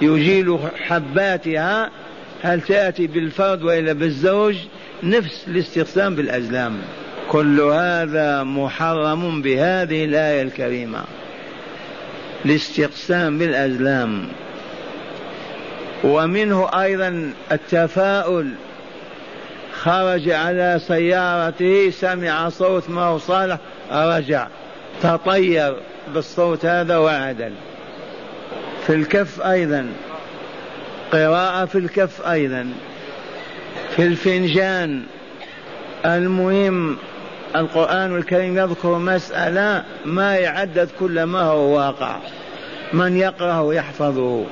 يجيل 0.02 0.58
حباتها 0.86 1.90
هل 2.42 2.60
تأتي 2.60 3.06
بالفرد 3.06 3.62
وإلا 3.62 3.92
بالزوج؟ 3.92 4.56
نفس 5.02 5.44
الاستقسام 5.48 6.14
بالأزلام. 6.14 6.78
كل 7.28 7.60
هذا 7.60 8.42
محرم 8.42 9.42
بهذه 9.42 10.04
الآية 10.04 10.42
الكريمة. 10.42 11.04
الاستقسام 12.44 13.38
بالأزلام. 13.38 14.28
ومنه 16.04 16.82
أيضا 16.82 17.32
التفاؤل. 17.52 18.52
خرج 19.72 20.30
على 20.30 20.80
سيارته 20.86 21.90
سمع 21.90 22.48
صوت 22.48 22.90
ما 22.90 23.02
هو 23.02 23.18
صالح 23.18 23.58
رجع. 23.92 24.46
تطير 25.02 25.76
بالصوت 26.14 26.66
هذا 26.66 26.96
وعدل. 26.96 27.52
في 28.86 28.94
الكف 28.94 29.40
أيضا. 29.40 29.86
قراءة 31.12 31.64
في 31.64 31.78
الكف 31.78 32.26
أيضا. 32.26 32.72
في 33.96 34.02
الفنجان. 34.02 35.02
المهم 36.06 36.96
القرآن 37.56 38.16
الكريم 38.16 38.58
يذكر 38.58 38.98
مسألة 38.98 39.84
ما 40.04 40.36
يعدد 40.36 40.88
كل 41.00 41.22
ما 41.22 41.42
هو 41.42 41.76
واقع. 41.76 42.16
من 42.92 43.16
يقرأه 43.16 43.74
يحفظه. 43.74 44.44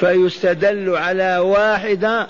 فيستدل 0.00 0.96
على 0.96 1.38
واحدة 1.38 2.26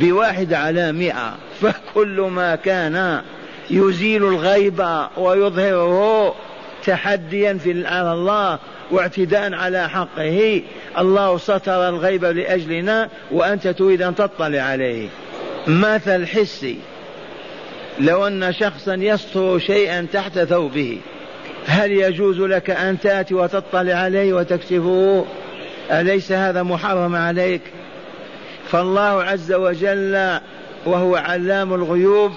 بواحد 0.00 0.52
على 0.52 0.92
مئة. 0.92 1.34
فكل 1.60 2.20
ما 2.20 2.56
كان 2.56 3.22
يزيل 3.70 4.24
الغيب 4.24 4.86
ويظهره 5.16 6.34
تحديا 6.86 7.54
في 7.54 7.86
على 7.86 8.12
الله 8.12 8.58
واعتداء 8.90 9.54
على 9.54 9.88
حقه 9.88 10.62
الله 10.98 11.38
ستر 11.38 11.88
الغيب 11.88 12.24
لأجلنا 12.24 13.08
وأنت 13.30 13.68
تريد 13.68 14.02
أن 14.02 14.14
تطلع 14.14 14.62
عليه. 14.62 15.08
مثل 15.66 16.26
حسي 16.26 16.78
لو 17.98 18.26
أن 18.26 18.52
شخصا 18.52 18.94
يستر 18.94 19.58
شيئا 19.58 20.06
تحت 20.12 20.38
ثوبه 20.38 20.98
هل 21.66 21.92
يجوز 21.92 22.40
لك 22.40 22.70
أن 22.70 23.00
تأتي 23.00 23.34
وتطلع 23.34 23.94
عليه 23.94 24.32
وتكشفه 24.32 25.24
أليس 25.90 26.32
هذا 26.32 26.62
محرم 26.62 27.16
عليك؟ 27.16 27.62
فالله 28.70 29.22
عز 29.22 29.52
وجل 29.52 30.38
وهو 30.86 31.16
علام 31.16 31.74
الغيوب 31.74 32.32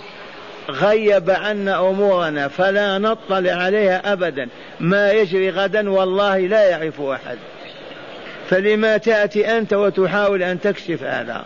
غيب 0.69 1.29
عنا 1.29 1.89
أمورنا 1.89 2.47
فلا 2.47 2.97
نطلع 2.97 3.51
عليها 3.51 4.13
ابدا. 4.13 4.49
ما 4.79 5.11
يجري 5.11 5.49
غدا 5.49 5.89
والله 5.89 6.37
لا 6.37 6.69
يعرف 6.69 7.01
أحد. 7.01 7.37
فلما 8.49 8.97
تأتي 8.97 9.57
أنت 9.57 9.73
وتحاول 9.73 10.43
أن 10.43 10.61
تكشف 10.61 11.03
هذا 11.03 11.43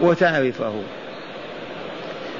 وتعرفه 0.00 0.82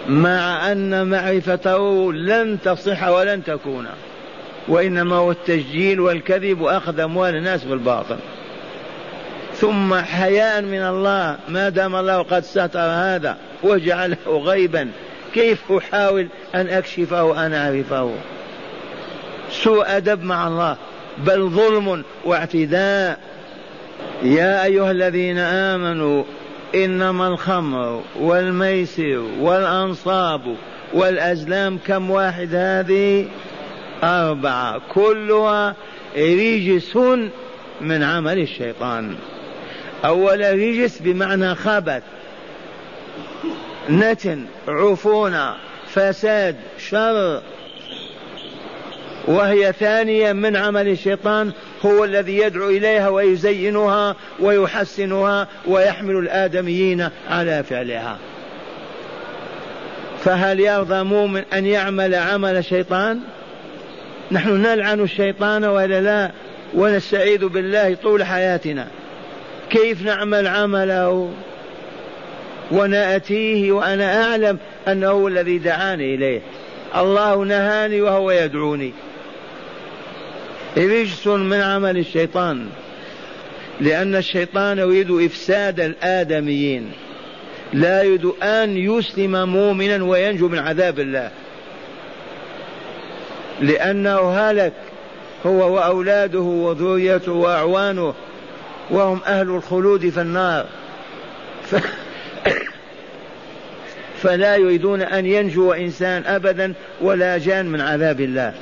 مع 0.09 0.73
أن 0.73 1.07
معرفته 1.07 2.13
لن 2.13 2.59
تصح 2.65 3.09
ولن 3.09 3.45
تكون 3.45 3.87
وإنما 4.69 5.17
هو 5.17 5.31
التسجيل 5.31 6.01
والكذب 6.01 6.61
وأخذ 6.61 7.01
أموال 7.01 7.37
الناس 7.37 7.65
بالباطل. 7.65 8.17
ثم 9.61 9.95
حياء 9.95 10.63
من 10.63 10.83
الله 10.83 11.37
ما 11.49 11.69
دام 11.69 11.97
الله 11.97 12.23
قد 12.23 12.45
ستر 12.45 12.79
هذا 12.79 13.37
وجعله 13.63 14.17
غيبا 14.27 14.91
كيف 15.35 15.73
أحاول 15.73 16.29
أن 16.55 16.69
أكشفه 16.69 17.47
أن 17.47 17.55
أعرفه؟ 17.55 18.15
سوء 19.51 19.97
أدب 19.97 20.23
مع 20.23 20.49
الله 20.49 20.77
بل 21.19 21.49
ظلم 21.49 22.05
واعتداء. 22.25 23.19
يا 24.23 24.65
أيها 24.65 24.91
الذين 24.91 25.39
آمنوا 25.39 26.25
إنما 26.75 27.29
الخمر 27.29 28.03
والميسر 28.21 29.25
والأنصاب 29.41 30.57
والأزلام 30.95 31.79
كم 31.87 32.11
واحد 32.11 32.55
هذه؟ 32.55 33.27
أربعة 34.03 34.81
كلها 34.95 35.75
رجس 36.17 36.97
من 37.81 38.03
عمل 38.03 38.39
الشيطان. 38.39 39.17
أولا 40.05 40.53
رجس 40.53 40.99
بمعنى 40.99 41.55
خبث 41.55 42.03
نتن 43.91 44.45
عفونة 44.69 45.55
فساد 45.89 46.57
شر. 46.79 47.43
وهي 49.27 49.73
ثانيا 49.73 50.33
من 50.33 50.57
عمل 50.57 50.89
الشيطان 50.89 51.53
هو 51.87 52.05
الذي 52.05 52.39
يدعو 52.39 52.69
إليها 52.69 53.09
ويزينها 53.09 54.17
ويحسنها 54.41 55.49
ويحمل 55.67 56.17
الآدميين 56.17 57.09
على 57.31 57.63
فعلها. 57.63 58.19
فهل 60.25 60.61
يرضى 60.61 61.03
مؤمن 61.03 61.43
أن 61.53 61.67
يعمل 61.67 62.15
عمل 62.15 62.57
الشيطان 62.57 63.21
نحن 64.33 64.63
نلعن 64.63 65.01
الشيطان 65.01 65.65
ولا 65.65 66.01
لا؟ 66.01 66.31
ونستعيذ 66.75 67.47
بالله 67.47 67.95
طول 67.95 68.25
حياتنا. 68.25 68.87
كيف 69.71 70.03
نعمل 70.03 70.47
عمله؟ 70.47 71.33
ونأتيه 72.71 73.73
وأنا 73.73 74.25
أعلم 74.25 74.59
أنه 74.89 75.09
هو 75.09 75.29
الذي 75.29 75.59
دعاني 75.59 76.15
إليه. 76.15 76.41
الله 76.97 77.45
نهاني 77.45 78.01
وهو 78.01 78.31
يدعوني. 78.31 78.93
رجس 80.77 81.27
من 81.27 81.61
عمل 81.61 81.99
الشيطان. 81.99 82.67
لأن 83.81 84.17
الشيطان 84.17 84.79
يريد 84.79 85.11
إفساد 85.11 85.81
الآدميين. 85.81 86.93
لا 87.73 88.03
يريد 88.03 88.25
أن 88.43 88.77
يسلم 88.77 89.49
مؤمنا 89.49 90.05
وينجو 90.05 90.49
من 90.49 90.59
عذاب 90.59 90.99
الله. 90.99 91.31
لأنه 93.61 94.31
هلك. 94.31 94.73
هو 95.47 95.75
وأولاده 95.75 96.41
وذريته 96.41 97.33
وأعوانه. 97.33 98.15
وهم 98.91 99.21
أهل 99.27 99.49
الخلود 99.49 100.09
في 100.09 100.21
النار. 100.21 100.67
ف... 101.63 101.77
فلا 104.23 104.57
يريدون 104.57 105.03
أن 105.03 105.27
ينجو 105.27 105.73
إنسان 105.73 106.25
أبدا 106.27 106.75
ولا 107.01 107.39
جان 107.39 107.67
من 107.67 107.81
عذاب 107.81 108.21
الله. 108.21 108.53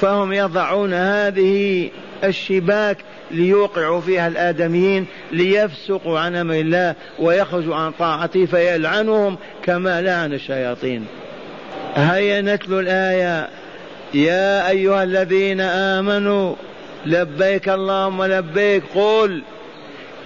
فهم 0.00 0.32
يضعون 0.32 0.94
هذه 0.94 1.90
الشباك 2.24 2.96
ليوقعوا 3.30 4.00
فيها 4.00 4.28
الآدميين 4.28 5.06
ليفسقوا 5.32 6.18
عن 6.18 6.36
أمر 6.36 6.54
الله 6.54 6.94
ويخرجوا 7.18 7.74
عن 7.74 7.92
طاعته 7.92 8.46
فيلعنهم 8.46 9.38
كما 9.64 10.02
لعن 10.02 10.32
الشياطين. 10.32 11.06
هيا 11.94 12.40
نتلو 12.40 12.80
الآية. 12.80 13.48
يا 14.14 14.68
أيها 14.68 15.02
الذين 15.02 15.60
آمنوا 15.60 16.54
لبيك 17.08 17.68
اللهم 17.68 18.24
لبيك 18.24 18.82
قل 18.94 19.42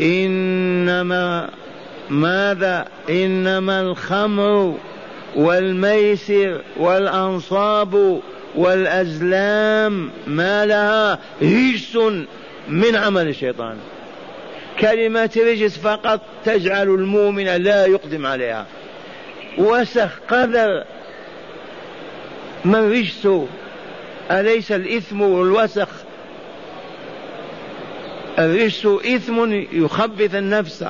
إنما 0.01 1.51
ماذا؟ 2.11 2.87
إنما 3.11 3.81
الخمر 3.81 4.77
والميسر 5.37 6.61
والأنصاب 6.77 8.21
والأزلام 8.55 10.11
ما 10.27 10.67
لها 10.67 11.19
رجس 11.43 11.97
من 12.69 12.97
عمل 12.97 13.29
الشيطان. 13.29 13.77
كلمة 14.81 15.31
رجس 15.37 15.79
فقط 15.79 16.21
تجعل 16.45 16.89
المؤمن 16.89 17.47
لا 17.57 17.87
يقدم 17.87 18.27
عليها. 18.27 18.67
وسخ 19.59 20.11
قذر. 20.29 20.85
من 22.65 22.93
رجس 22.93 23.29
أليس 24.31 24.73
الإثم 24.73 25.23
والوسخ؟ 25.23 25.89
الرجس 28.39 28.87
إثم 28.87 29.63
يخبث 29.73 30.35
النفس. 30.35 30.85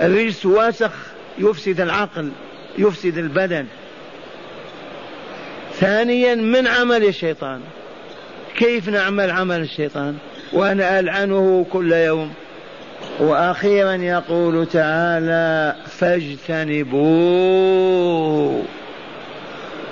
الرجس 0.00 0.46
وسخ 0.46 0.92
يفسد 1.38 1.80
العقل 1.80 2.30
يفسد 2.78 3.18
البدن. 3.18 3.66
ثانيا 5.74 6.34
من 6.34 6.66
عمل 6.66 7.04
الشيطان؟ 7.04 7.60
كيف 8.56 8.88
نعمل 8.88 9.30
عمل 9.30 9.60
الشيطان؟ 9.60 10.16
وأنا 10.52 11.00
ألعنه 11.00 11.66
كل 11.72 11.92
يوم. 11.92 12.32
وأخيرا 13.20 13.92
يقول 13.92 14.66
تعالى 14.66 15.76
فاجتنبوه. 15.86 16.98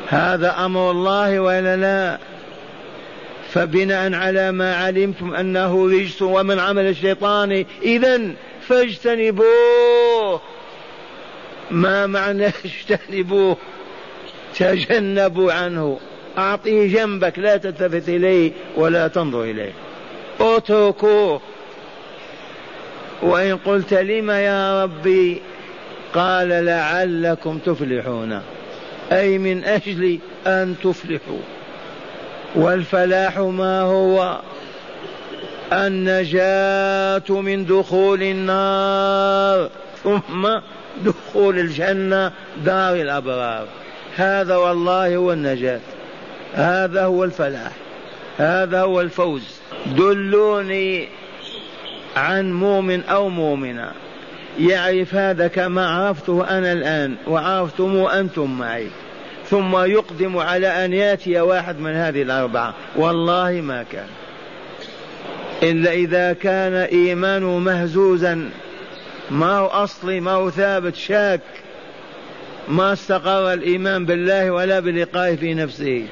هذا 0.09 0.55
أمر 0.65 0.91
الله 0.91 1.41
والا 1.41 1.77
لا؟ 1.77 2.19
فبناء 3.53 4.15
على 4.15 4.53
ما 4.53 4.77
علمتم 4.77 5.35
أنه 5.35 5.87
رجس 5.87 6.23
ومن 6.23 6.59
عمل 6.59 6.87
الشيطان 6.87 7.65
اذا 7.83 8.21
فاجتنبوه. 8.69 10.41
ما 11.71 12.07
معنى 12.07 12.47
اجتنبوه؟ 12.65 13.57
تجنبوا 14.59 15.53
عنه. 15.53 15.99
أعطيه 16.39 16.95
جنبك 16.95 17.39
لا 17.39 17.57
تلتفت 17.57 18.09
إليه 18.09 18.53
ولا 18.77 19.09
تنظر 19.09 19.43
إليه. 19.43 19.73
اتركوه. 20.41 21.41
وإن 23.23 23.57
قلت 23.57 23.95
لم 23.95 24.31
يا 24.31 24.85
ربي؟ 24.85 25.43
قال 26.15 26.49
لعلكم 26.49 27.59
تفلحون. 27.59 28.43
أي 29.13 29.39
من 29.39 29.65
أجل 29.65 30.19
أن 30.47 30.75
تفلحوا. 30.83 31.56
والفلاح 32.57 33.39
ما 33.39 33.81
هو؟ 33.81 34.41
النجاة 35.73 37.41
من 37.41 37.67
دخول 37.67 38.23
النار. 38.23 39.71
ثم 40.05 40.49
دخول 41.05 41.59
الجنة 41.59 42.33
دار 42.65 42.95
الأبرار. 42.95 43.67
هذا 44.17 44.57
والله 44.57 45.17
هو 45.17 45.33
النجاة. 45.33 45.81
هذا 46.55 47.05
هو 47.05 47.25
الفلاح. 47.25 47.73
هذا 48.39 48.81
هو 48.81 49.01
الفوز. 49.01 49.61
دلوني 49.87 51.09
عن 52.17 52.53
مؤمن 52.53 53.05
أو 53.05 53.29
مؤمنة. 53.29 53.91
يعرف 54.59 55.15
هذا 55.15 55.49
كما 55.49 55.89
عرفته 55.89 56.59
أنا 56.59 56.73
الآن 56.73 57.17
وعرفتم 57.27 57.97
أنتم 57.97 58.59
معي. 58.59 58.89
ثم 59.51 59.77
يقدم 59.77 60.39
على 60.39 60.85
أن 60.85 60.93
يأتي 60.93 61.41
واحد 61.41 61.81
من 61.81 61.95
هذه 61.95 62.23
الأربعة. 62.23 62.75
والله 62.97 63.51
ما 63.51 63.85
كان. 63.93 64.09
إلا 65.63 65.93
إذا 65.93 66.33
كان 66.33 66.75
إيمانه 66.75 67.59
مهزوزا. 67.59 68.51
ما 69.31 69.59
هو 69.59 69.67
أصلي 69.67 70.21
ما 70.21 70.31
هو 70.31 70.51
ثابت 70.51 70.97
شاك. 70.97 71.41
ما 72.69 72.93
استقر 72.93 73.53
الإيمان 73.53 74.07
بالله 74.07 74.51
ولا 74.51 74.81
بلقائه 74.81 75.37
في 75.37 75.55
نفسه. 75.55 76.07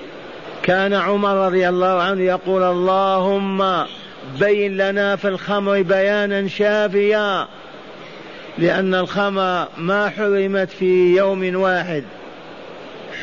كان 0.63 0.93
عمر 0.93 1.47
رضي 1.47 1.69
الله 1.69 2.03
عنه 2.03 2.23
يقول 2.23 2.63
اللهم 2.63 3.85
بين 4.41 4.77
لنا 4.77 5.17
في 5.17 5.29
الخمر 5.29 5.83
بيانا 5.83 6.49
شافيا. 6.49 7.49
لأن 8.59 8.95
الخمر 8.95 9.69
ما 9.79 10.09
حرمت 10.09 10.71
في 10.71 11.17
يوم 11.17 11.57
واحد. 11.57 12.05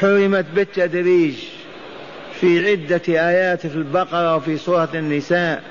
حرمت 0.02 0.46
بالتدريج 0.56 1.34
في 2.40 2.70
عدة 2.70 3.02
آيات 3.08 3.68
في 3.68 3.76
البقرة 3.76 4.36
وفي 4.36 4.58
سورة 4.58 4.90
النساء. 4.94 5.64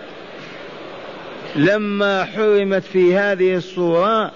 لما 1.56 2.24
حرمت 2.24 2.82
في 2.82 3.16
هذه 3.16 3.56
الصورة 3.56 4.30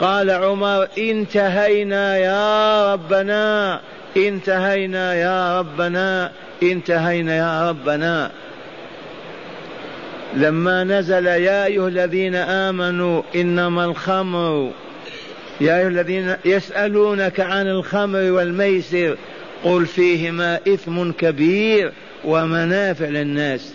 قال 0.00 0.30
عمر 0.30 0.88
انتهينا 0.98 2.16
يا 2.16 2.92
ربنا 2.92 3.80
انتهينا 4.16 5.14
يا 5.14 5.58
ربنا 5.60 6.32
انتهينا 6.62 7.36
يا 7.36 7.70
ربنا. 7.70 8.30
لما 10.34 10.84
نزل 10.84 11.26
يا 11.26 11.66
أيها 11.66 11.88
الذين 11.88 12.34
آمنوا 12.34 13.22
إنما 13.34 13.84
الخمر 13.84 14.70
يا 15.60 15.78
أيها 15.78 15.88
الذين 15.88 16.36
يسألونك 16.44 17.40
عن 17.40 17.68
الخمر 17.68 18.30
والميسر 18.30 19.16
قل 19.64 19.86
فيهما 19.86 20.60
إثم 20.68 21.10
كبير 21.10 21.92
ومنافع 22.24 23.04
للناس 23.04 23.74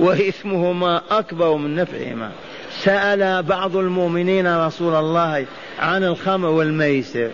وإثمهما 0.00 1.02
أكبر 1.10 1.56
من 1.56 1.74
نفعهما. 1.74 2.30
سأل 2.70 3.42
بعض 3.42 3.76
المؤمنين 3.76 4.56
رسول 4.56 4.94
الله 4.94 5.46
عن 5.78 6.04
الخمر 6.04 6.48
والميسر 6.48 7.30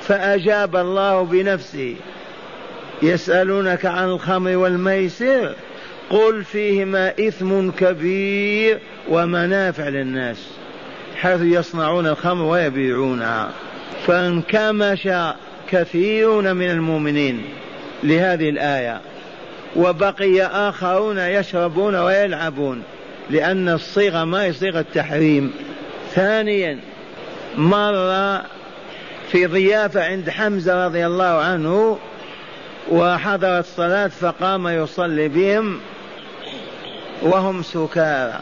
فأجاب 0.00 0.76
الله 0.76 1.22
بنفسه 1.22 1.94
يسألونك 3.02 3.86
عن 3.86 4.08
الخمر 4.08 4.56
والميسر 4.56 5.54
قل 6.10 6.44
فيهما 6.44 7.12
إثم 7.20 7.70
كبير 7.70 8.78
ومنافع 9.08 9.88
للناس. 9.88 10.61
حيث 11.22 11.40
يصنعون 11.42 12.06
الخمر 12.06 12.44
ويبيعونها 12.44 13.50
فانكمش 14.06 15.08
كثيرون 15.70 16.56
من 16.56 16.70
المؤمنين 16.70 17.44
لهذه 18.02 18.48
الآية 18.48 19.00
وبقي 19.76 20.42
آخرون 20.42 21.18
يشربون 21.18 21.94
ويلعبون 21.94 22.82
لأن 23.30 23.68
الصيغة 23.68 24.24
ما 24.24 24.44
هي 24.44 24.52
صيغة 24.52 24.84
تحريم. 24.94 25.52
ثانيا 26.14 26.78
مر 27.56 28.40
في 29.28 29.46
ضيافة 29.46 30.04
عند 30.04 30.30
حمزة 30.30 30.86
رضي 30.86 31.06
الله 31.06 31.24
عنه 31.24 31.98
وحضرت 32.90 33.64
الصلاة 33.64 34.06
فقام 34.06 34.68
يصلي 34.68 35.28
بهم 35.28 35.80
وهم 37.22 37.62
سكارى. 37.62 38.40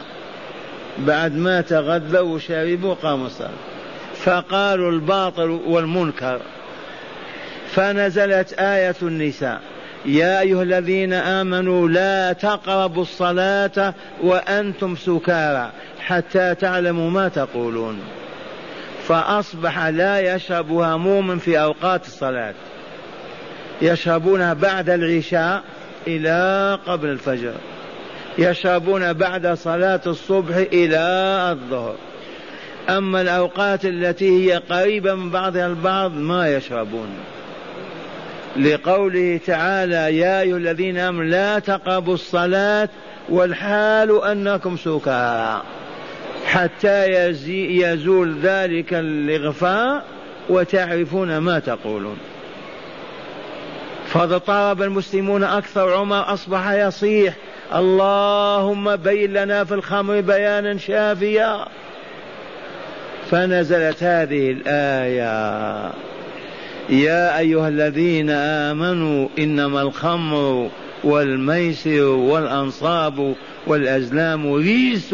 بعد 0.97 1.35
ما 1.35 1.61
تغذوا 1.61 2.35
وشربوا 2.35 2.93
قاموا 2.93 3.25
الصلاة 3.25 3.49
فقالوا 4.15 4.91
الباطل 4.91 5.49
والمنكر. 5.67 6.39
فنزلت 7.71 8.53
آية 8.53 8.95
النساء. 9.01 9.61
يا 10.05 10.39
أيها 10.41 10.63
الذين 10.63 11.13
آمنوا 11.13 11.89
لا 11.89 12.33
تقربوا 12.33 13.01
الصلاة 13.01 13.93
وأنتم 14.23 14.95
سكارى 14.95 15.71
حتى 15.99 16.55
تعلموا 16.55 17.09
ما 17.09 17.27
تقولون. 17.27 17.99
فأصبح 19.07 19.85
لا 19.85 20.35
يشربها 20.35 20.97
مؤمن 20.97 21.37
في 21.37 21.59
أوقات 21.59 22.05
الصلاة. 22.05 22.53
يشربونها 23.81 24.53
بعد 24.53 24.89
العشاء 24.89 25.63
إلى 26.07 26.79
قبل 26.87 27.09
الفجر. 27.09 27.53
يشربون 28.37 29.13
بعد 29.13 29.47
صلاة 29.47 30.01
الصبح 30.07 30.55
إلى 30.55 30.97
الظهر. 31.51 31.95
أما 32.89 33.21
الأوقات 33.21 33.85
التي 33.85 34.29
هي 34.29 34.57
قريبة 34.69 35.15
من 35.15 35.29
بعضها 35.29 35.67
البعض 35.67 36.15
ما 36.15 36.55
يشربون 36.55 37.09
لقوله 38.57 39.39
تعالى 39.45 40.17
يا 40.17 40.41
أيها 40.41 40.57
الذين 40.57 40.97
آمنوا 40.97 41.23
لا 41.23 41.59
تقربوا 41.59 42.13
الصلاة 42.13 42.89
والحال 43.29 44.23
أنكم 44.23 44.77
سكارى. 44.77 45.61
حتى 46.45 47.05
يزول 47.45 48.39
ذلك 48.43 48.93
الإغفاء 48.93 50.05
وتعرفون 50.49 51.37
ما 51.37 51.59
تقولون. 51.59 52.17
فاضطرب 54.07 54.81
المسلمون 54.81 55.43
أكثر 55.43 55.93
عمر 55.93 56.33
أصبح 56.33 56.71
يصيح 56.71 57.33
اللهم 57.75 58.95
بين 58.95 59.33
لنا 59.33 59.63
في 59.63 59.73
الخمر 59.73 60.21
بيانا 60.21 60.77
شافيا. 60.77 61.65
فنزلت 63.31 64.03
هذه 64.03 64.51
الآية. 64.51 65.91
يا 66.89 67.37
أيها 67.37 67.67
الذين 67.67 68.29
آمنوا 68.29 69.27
إنما 69.39 69.81
الخمر 69.81 70.69
والميسر 71.03 72.03
والأنصاب 72.03 73.35
والأزلام 73.67 74.53
ريس 74.53 75.13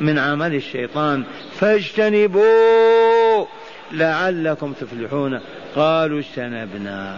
من 0.00 0.18
عمل 0.18 0.54
الشيطان. 0.54 1.24
فاجتنبوا 1.60 3.46
لعلكم 3.92 4.72
تفلحون. 4.72 5.40
قالوا 5.76 6.18
اجتنبنا. 6.18 7.16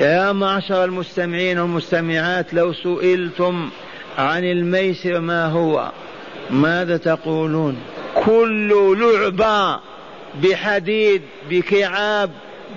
يا 0.00 0.32
معشر 0.32 0.84
المستمعين 0.84 1.58
والمستمعات 1.58 2.54
لو 2.54 2.72
سئلتم 2.72 3.70
عن 4.18 4.44
الميسر 4.44 5.20
ما 5.20 5.46
هو 5.46 5.92
ماذا 6.50 6.96
تقولون؟ 6.96 7.76
كل 8.14 8.96
لعبة 9.00 9.80
بحديد 10.42 11.22
بكعاب 11.50 12.30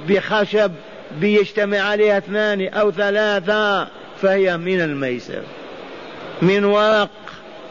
بخشب 0.08 0.72
بيجتمع 1.20 1.78
عليها 1.78 2.18
اثنان 2.18 2.68
أو 2.68 2.92
ثلاثة 2.92 3.88
فهي 4.22 4.58
من 4.58 4.82
الميسر. 4.82 5.42
من 6.42 6.66
ورق 6.66 7.10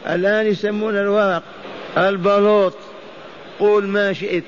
الآن 0.07 0.47
يسمون 0.47 0.97
الورق 0.97 1.43
البلوط. 1.97 2.75
قول 3.61 3.87
ما 3.87 4.13
شئت. 4.13 4.45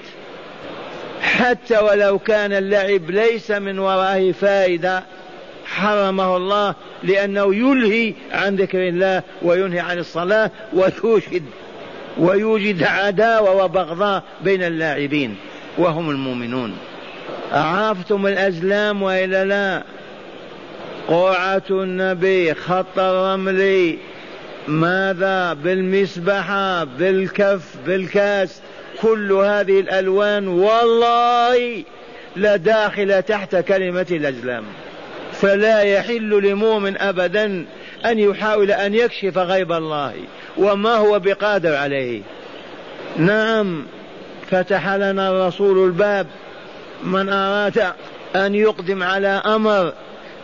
حتى 1.25 1.79
ولو 1.79 2.19
كان 2.19 2.53
اللعب 2.53 3.11
ليس 3.11 3.51
من 3.51 3.79
ورائه 3.79 4.33
فائدة 4.33 5.03
حرمه 5.67 6.37
الله 6.37 6.75
لأنه 7.03 7.55
يلهي 7.55 8.15
عن 8.33 8.57
ذكر 8.57 8.89
الله 8.89 9.23
وينهي 9.43 9.81
عن 9.81 9.99
الصلاة 9.99 10.51
ويوجد 10.73 11.43
ويوجد 12.19 12.83
عداوة 12.83 13.65
وبغضاء 13.65 14.23
بين 14.45 14.63
اللاعبين 14.63 15.37
وهم 15.79 16.11
المؤمنون. 16.11 16.77
عرفتم 17.53 18.27
الأزلام 18.27 19.03
وإلا 19.03 19.45
لا؟ 19.45 19.83
قرعة 21.09 21.63
النبي 21.71 22.55
خط 22.55 22.99
الرمل. 22.99 23.97
ماذا؟ 24.69 25.53
بالمسبحة 25.53 26.85
بالكف 26.85 27.77
بالكاس. 27.87 28.61
كل 29.05 29.33
هذه 29.33 29.81
الألوان 29.81 30.49
والله 30.49 31.85
لداخل 32.37 33.23
تحت 33.23 33.57
كلمة 33.57 34.07
الأزلام 34.11 34.65
فلا 35.33 35.83
يحل 35.83 36.31
لمؤمن 36.31 36.99
أبدا 36.99 37.65
أن 38.05 38.19
يحاول 38.19 38.71
أن 38.71 38.95
يكشف 38.95 39.39
غيب 39.39 39.73
الله 39.73 40.15
وما 40.57 40.95
هو 40.95 41.19
بقادر 41.19 41.77
عليه. 41.77 42.23
نعم 43.17 43.87
فتح 44.51 44.89
لنا 44.95 45.31
الرسول 45.31 45.87
الباب. 45.87 46.27
من 47.03 47.29
أراد 47.29 47.93
أن 48.37 48.55
يقدم 48.55 49.03
على 49.03 49.29
أمر 49.29 49.93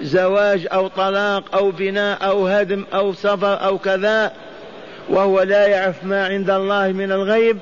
زواج 0.03 0.67
أو 0.73 0.89
طلاق 0.89 1.57
أو 1.57 1.71
بناء 1.71 2.19
أو 2.27 2.47
هدم 2.47 2.85
أو 2.95 3.13
سفر 3.13 3.65
أو 3.65 3.79
كذا 3.79 4.33
وهو 5.09 5.43
لا 5.43 5.67
يعرف 5.67 6.05
ما 6.05 6.27
عند 6.27 6.51
الله 6.51 6.89
من 6.89 7.13
الغيب 7.13 7.59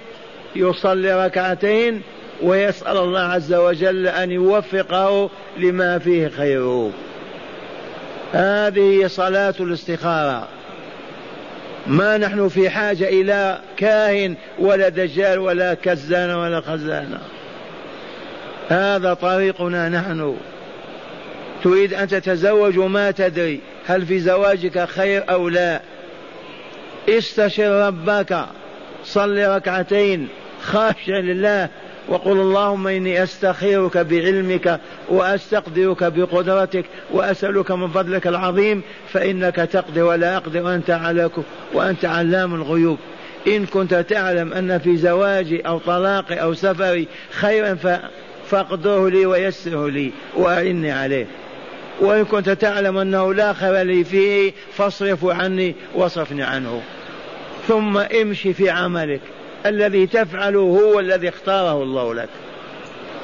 يصلي 0.57 1.27
ركعتين 1.27 2.03
ويسأل 2.43 2.97
الله 2.97 3.21
عز 3.21 3.55
وجل 3.55 4.07
أن 4.07 4.31
يوفقه 4.31 5.31
لما 5.59 5.99
فيه 5.99 6.29
خيره 6.29 6.91
هذه 8.33 9.07
صلاة 9.07 9.55
الاستخارة. 9.61 10.49
ما 11.87 12.19
نحن 12.19 12.49
في 12.49 12.71
حاجة 12.71 13.09
إلى 13.09 13.59
كاهن 13.77 14.35
ولا 14.59 14.89
دجال 14.89 15.39
ولا 15.39 15.75
كزان 15.75 16.31
ولا 16.31 16.61
خزانة 16.61 17.19
هذا 18.69 19.15
طريقنا 19.15 19.89
نحن. 19.89 20.37
تريد 21.65 21.95
أن 21.95 22.09
تتزوج 22.09 22.79
وما 22.79 23.11
تدري 23.11 23.61
هل 23.87 24.07
في 24.07 24.21
زواجك 24.21 24.85
خير 24.85 25.25
أو 25.31 25.49
لا. 25.49 25.81
استشر 27.09 27.87
ربك. 27.87 28.45
صل 29.09 29.39
ركعتين 29.39 30.29
خاشع 30.63 31.19
لله 31.19 31.69
وقل 32.09 32.33
اللهم 32.33 32.87
إني 32.87 33.23
أستخيرك 33.23 33.99
بعلمك 33.99 34.81
وأستقدرك 35.09 36.05
بقدرتك 36.05 36.85
وأسألك 37.11 37.71
من 37.71 37.89
فضلك 37.89 38.27
العظيم 38.27 38.83
فإنك 39.13 39.57
تقدر 39.57 40.03
ولا 40.03 40.37
أقدر 40.37 40.63
وأنت 40.63 40.91
على 40.91 41.31
وأنت 41.75 42.05
علام 42.05 42.55
الغيوب. 42.55 42.99
إن 43.47 43.67
كنت 43.67 43.95
تعلم 43.95 44.53
أن 44.53 44.79
في 44.79 44.97
زواجي 44.97 45.61
أو 45.61 45.79
طلاقي 45.79 46.35
أو 46.35 46.55
سفري 46.55 47.09
خيرا 47.31 47.79
فاقدره 48.47 49.09
لي 49.09 49.27
ويسره 49.27 49.89
لي 49.89 50.13
وأعني 50.37 50.93
عليه. 50.93 51.27
وإن 52.01 52.25
كنت 52.25 52.51
تعلم 52.51 52.99
أنه 52.99 53.35
لا 53.35 53.53
خير 53.53 53.83
لي 53.83 54.05
فيه 54.05 54.53
فاصرفه 54.73 55.35
عني 55.35 55.75
واصرفني 55.95 56.43
عنه. 56.43 56.83
ثم 57.69 57.99
امشي 57.99 58.53
في 58.53 58.71
عملك. 58.71 59.21
الذي 59.67 60.07
تفعله 60.07 60.61
هو 60.61 61.01
الذي 61.01 61.29
اختاره 61.29 61.83
الله 61.83 62.15
لك. 62.15 62.29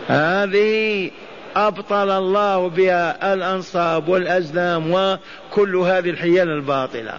هذه 0.09 1.11
أبطل 1.57 2.11
الله 2.11 2.69
بها 2.69 3.35
الأنصاب 3.35 4.09
والأزلام 4.09 4.91
وكل 4.91 5.77
هذه 5.77 6.11
الحيل 6.11 6.49
الباطلة. 6.51 7.13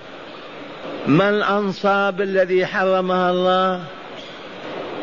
ما 1.07 1.29
الأنصاب 1.29 2.21
الذي 2.21 2.65
حرمها 2.65 3.31
الله؟ 3.31 3.83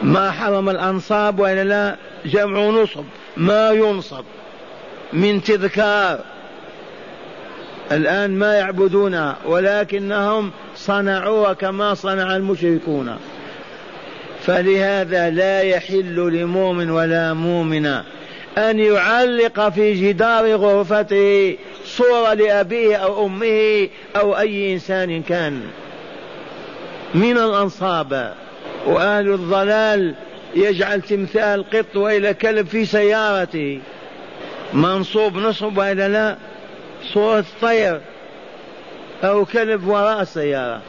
ما 0.02 0.30
حرم 0.30 0.68
الأنصاب 0.68 1.38
وإلا 1.38 1.64
لا؟ 1.64 1.96
جمع 2.24 2.60
نصب. 2.60 3.04
ما 3.36 3.70
ينصب 3.70 4.24
من 5.12 5.42
تذكار. 5.42 6.20
الآن 7.92 8.38
ما 8.38 8.54
يعبدونها 8.54 9.36
ولكنهم 9.46 10.50
صنعوها 10.86 11.52
كما 11.52 11.94
صنع 11.94 12.36
المشركون. 12.36 13.16
فلهذا 14.42 15.30
لا 15.30 15.60
يحل 15.60 16.16
لمؤمن 16.16 16.90
ولا 16.90 17.32
مؤمنة 17.32 18.04
أن 18.58 18.78
يعلق 18.78 19.68
في 19.68 19.94
جدار 19.94 20.54
غرفته 20.54 21.56
صورة 21.84 22.34
لأبيه 22.34 22.96
أو 22.96 23.26
أمه 23.26 23.88
أو 24.16 24.38
أي 24.38 24.72
إنسان 24.72 25.22
كان. 25.22 25.60
من 27.14 27.38
الأنصاب. 27.38 28.34
وأهل 28.86 29.32
الضلال 29.32 30.14
يجعل 30.54 31.02
تمثال 31.02 31.70
قط 31.70 31.96
وإلى 31.96 32.34
كلب 32.34 32.66
في 32.66 32.84
سيارته. 32.84 33.80
منصوب 34.72 35.36
نصب 35.36 35.78
وإلا 35.78 36.08
لا؟ 36.08 36.36
صورة 37.12 37.44
طير. 37.62 38.00
أو 39.24 39.44
كلب 39.44 39.86
وراء 39.86 40.22
السيارة 40.22 40.82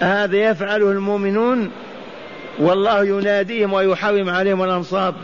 هذا 0.00 0.36
يفعله 0.36 0.90
المؤمنون. 0.90 1.70
والله 2.58 3.04
يناديهم 3.04 3.72
ويحرم 3.72 4.28
عليهم 4.28 4.62
الأنصاب. 4.62 5.14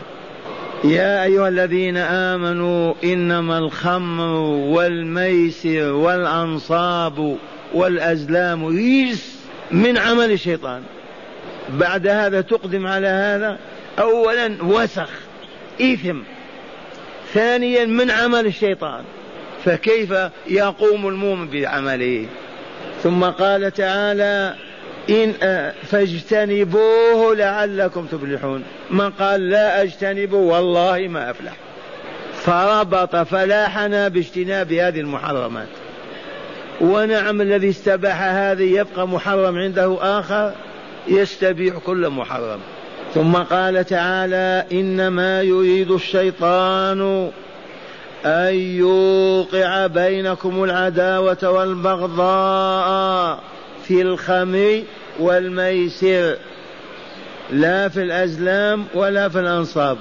يا 0.83 1.23
أيها 1.23 1.47
الذين 1.47 1.97
آمنوا 1.97 2.93
إنما 3.03 3.57
الخمر 3.57 4.33
والميسر 4.75 5.93
والأنصاب 5.93 7.37
والأزلام 7.73 8.65
رجس 8.65 9.39
من 9.71 9.97
عمل 9.97 10.31
الشيطان. 10.31 10.81
بعد 11.69 12.07
هذا 12.07 12.41
تقدم 12.41 12.87
على 12.87 13.07
هذا. 13.07 13.57
أولا 13.99 14.57
وسخ 14.63 15.09
إثم. 15.81 16.17
ثانيا 17.33 17.85
من 17.85 18.11
عمل 18.11 18.45
الشيطان. 18.45 19.03
فكيف 19.65 20.13
يقوم 20.47 21.07
المؤمن 21.07 21.47
بعمله؟ 21.47 22.25
ثم 23.03 23.23
قال 23.23 23.73
تعالى 23.73 24.53
إن 25.09 25.33
فاجتنبوه 25.83 27.35
لعلكم 27.35 28.05
تفلحون. 28.05 28.63
من 28.89 29.09
قال 29.09 29.49
لا 29.49 29.81
أجتنب 29.81 30.33
والله 30.33 31.07
ما 31.07 31.31
أفلح. 31.31 31.53
فربط 32.33 33.15
فلاحنا 33.15 34.07
باجتناب 34.07 34.73
هذه 34.73 34.99
المحرمات. 34.99 35.67
ونعم 36.81 37.41
الذي 37.41 37.69
استباح 37.69 38.21
هذه 38.21 38.79
يبقى 38.79 39.07
محرم 39.07 39.57
عنده 39.57 39.97
آخر 40.01 40.53
يستبيح 41.07 41.77
كل 41.77 42.09
محرم. 42.09 42.59
ثم 43.13 43.33
قال 43.35 43.85
تعالى 43.85 44.65
إنما 44.71 45.41
يريد 45.41 45.91
الشيطان 45.91 47.31
أن 48.25 48.55
يوقع 48.55 49.87
بينكم 49.87 50.63
العداوة 50.63 51.49
والبغضاء 51.49 53.39
في 53.83 54.01
الخمر 54.01 54.83
والميسر 55.19 56.37
لا 57.51 57.89
في 57.89 58.03
الأزلام 58.03 58.85
ولا 58.93 59.29
في 59.29 59.39
الأنصاب 59.39 59.97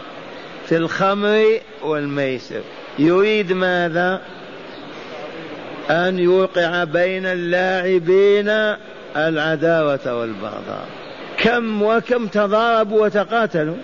في 0.67 0.77
الخمر 0.77 1.61
والميسر. 1.83 2.61
يريد 2.99 3.53
ماذا؟ 3.53 4.21
أن 5.91 6.19
يوقع 6.19 6.85
بين 6.85 7.27
اللاعبين 7.27 8.77
العداوة 9.17 10.21
والبغضاء. 10.21 10.87
كم 11.39 11.83
وكم 11.83 12.27
تضاربوا 12.27 13.05
وتقاتلوا 13.05 13.77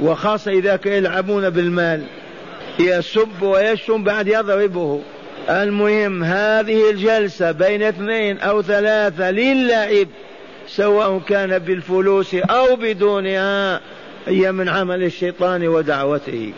وخاصة 0.00 0.50
إذا 0.50 0.76
كانوا 0.76 0.98
يلعبون 0.98 1.50
بالمال. 1.50 2.02
يسب 2.78 3.42
ويشتم 3.42 4.04
بعد 4.04 4.28
يضربه. 4.28 5.00
المهم 5.50 6.24
هذه 6.24 6.90
الجلسة 6.90 7.52
بين 7.52 7.82
اثنين 7.82 8.38
أو 8.38 8.62
ثلاثة 8.62 9.30
للعب 9.30 10.08
سواء 10.66 11.18
كان 11.18 11.58
بالفلوس 11.58 12.34
أو 12.34 12.76
بدونها 12.76 13.80
هي 14.26 14.52
من 14.52 14.68
عمل 14.68 15.02
الشيطان 15.02 15.68
ودعوته. 15.68 16.52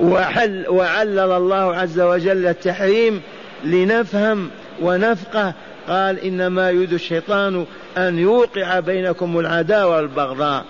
وحل 0.00 0.64
وعلل 0.68 1.18
الله 1.18 1.76
عز 1.76 2.00
وجل 2.00 2.46
التحريم 2.46 3.22
لنفهم 3.64 4.50
ونفقه. 4.82 5.54
قال 5.88 6.18
إنما 6.18 6.70
يريد 6.70 6.92
الشيطان 6.92 7.66
أن 7.96 8.18
يوقع 8.18 8.80
بينكم 8.80 9.38
العداوة 9.38 9.96
والبغضاء. 9.96 10.64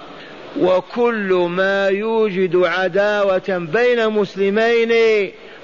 وكل 0.59 1.47
ما 1.51 1.89
يوجد 1.89 2.57
عداوة 2.57 3.69
بين 3.73 4.09
مسلمين 4.09 4.93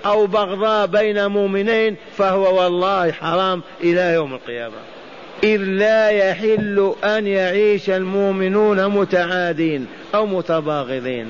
أو 0.06 0.26
بغضاء 0.26 0.86
بين 0.86 1.26
مؤمنين 1.26 1.96
فهو 2.16 2.62
والله 2.62 3.12
حرام 3.12 3.62
إلى 3.80 4.12
يوم 4.14 4.34
القيامة. 4.34 4.74
إذ 5.44 5.56
لا 5.56 6.08
يحل 6.08 6.94
أن 7.04 7.26
يعيش 7.26 7.90
المؤمنون 7.90 8.88
متعادين 8.88 9.86
أو 10.14 10.26
متباغضين. 10.26 11.26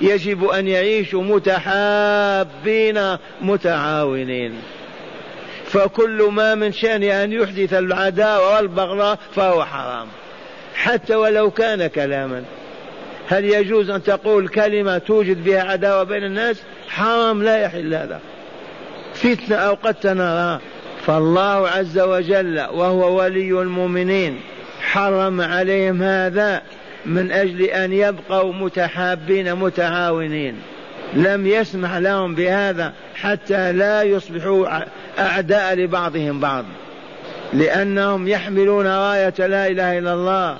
يجب 0.00 0.44
أن 0.44 0.68
يعيشوا 0.68 1.22
متحابين 1.22 3.16
متعاونين. 3.40 4.54
فكل 5.64 6.28
ما 6.32 6.54
من 6.54 6.72
شأن 6.72 7.02
أن 7.02 7.32
يحدث 7.32 7.74
العداوة 7.74 8.56
والبغضاء 8.56 9.18
فهو 9.36 9.64
حرام. 9.64 10.06
حتى 10.74 11.14
ولو 11.14 11.50
كان 11.50 11.86
كلاما. 11.86 12.44
هل 13.28 13.44
يجوز 13.44 13.90
أن 13.90 14.02
تقول 14.02 14.48
كلمة 14.48 14.98
توجد 14.98 15.44
بها 15.44 15.62
عداوة 15.62 16.02
بين 16.02 16.24
الناس؟ 16.24 16.62
حرام 16.88 17.42
لا 17.42 17.56
يحل 17.56 17.94
هذا. 17.94 18.20
فتنة 19.14 19.56
أو 19.56 19.74
قد 19.74 19.94
تنرى 19.94 20.60
فالله 21.06 21.68
عز 21.68 21.98
وجل 21.98 22.60
وهو 22.60 23.20
ولي 23.20 23.50
المؤمنين 23.62 24.40
حرم 24.80 25.40
عليهم 25.40 26.02
هذا 26.02 26.62
من 27.06 27.32
أجل 27.32 27.62
أن 27.62 27.92
يبقوا 27.92 28.52
متحابين 28.52 29.54
متعاونين. 29.54 30.54
لم 31.14 31.46
يسمح 31.46 31.96
لهم 31.96 32.34
بهذا 32.34 32.92
حتى 33.14 33.72
لا 33.72 34.02
يصبحوا 34.02 34.66
أعداء 35.18 35.74
لبعضهم 35.74 36.40
بعض. 36.40 36.64
لأنهم 37.52 38.28
يحملون 38.28 38.86
راية 38.86 39.34
لا 39.38 39.66
إله 39.66 39.98
إلا 39.98 40.14
الله. 40.14 40.58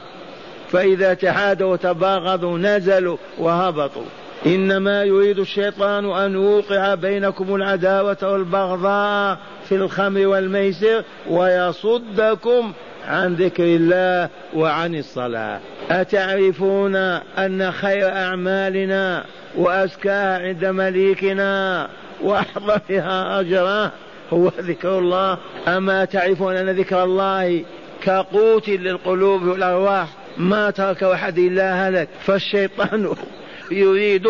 فإذا 0.70 1.14
تحادوا 1.14 1.72
وتباغضوا 1.72 2.59
نزلوا 2.59 3.16
وهبطوا. 3.38 4.04
إنما 4.46 5.04
يريد 5.04 5.38
الشيطان 5.38 6.04
أن 6.11 6.35
يوقع 6.35 6.94
بينكم 6.94 7.54
العداوة 7.54 8.16
والبغضاء 8.22 9.38
في 9.68 9.74
الخمر 9.74 10.26
والميسر 10.26 11.02
ويصدكم 11.31 12.72
عن 13.09 13.35
ذكر 13.35 13.64
الله 13.64 14.28
وعن 14.54 14.94
الصلاة. 14.94 15.61
أتعرفون 15.90 16.96
أن 17.38 17.72
خير 17.72 18.09
أعمالنا 18.09 19.24
وأزكاها 19.57 20.48
عند 20.48 20.64
مليكنا 20.64 21.88
وأحضرها 22.22 23.40
أجرا؟ 23.40 23.90
هو 24.33 24.50
ذكر 24.61 24.98
الله. 24.98 25.38
أما 25.68 26.04
تعرفون 26.04 26.57
أن 26.57 26.70
ذكر 26.70 27.02
الله 27.02 27.64
كقوت 28.02 28.68
للقلوب 28.68 29.42
والأرواح؟ 29.42 30.09
ما 30.38 30.70
ترك 30.70 31.03
أحد 31.03 31.38
إلا 31.38 31.88
هلك 31.88 32.09
فالشيطان 32.20 33.14
يريد 33.70 34.29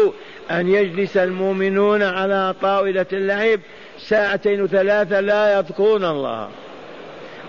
أن 0.51 0.69
يجلس 0.69 1.17
المؤمنون 1.17 2.03
على 2.03 2.55
طاولة 2.63 3.07
اللعب 3.13 3.61
ساعتين 3.99 4.63
وثلاثة 4.63 5.21
لا 5.21 5.59
يذكرون 5.59 6.05
الله 6.05 6.49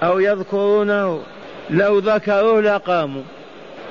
أو 0.03 0.19
يذكرونه 0.19 1.21
لو 1.69 1.99
ذكروه 1.99 2.61
لقاموا. 2.61 3.23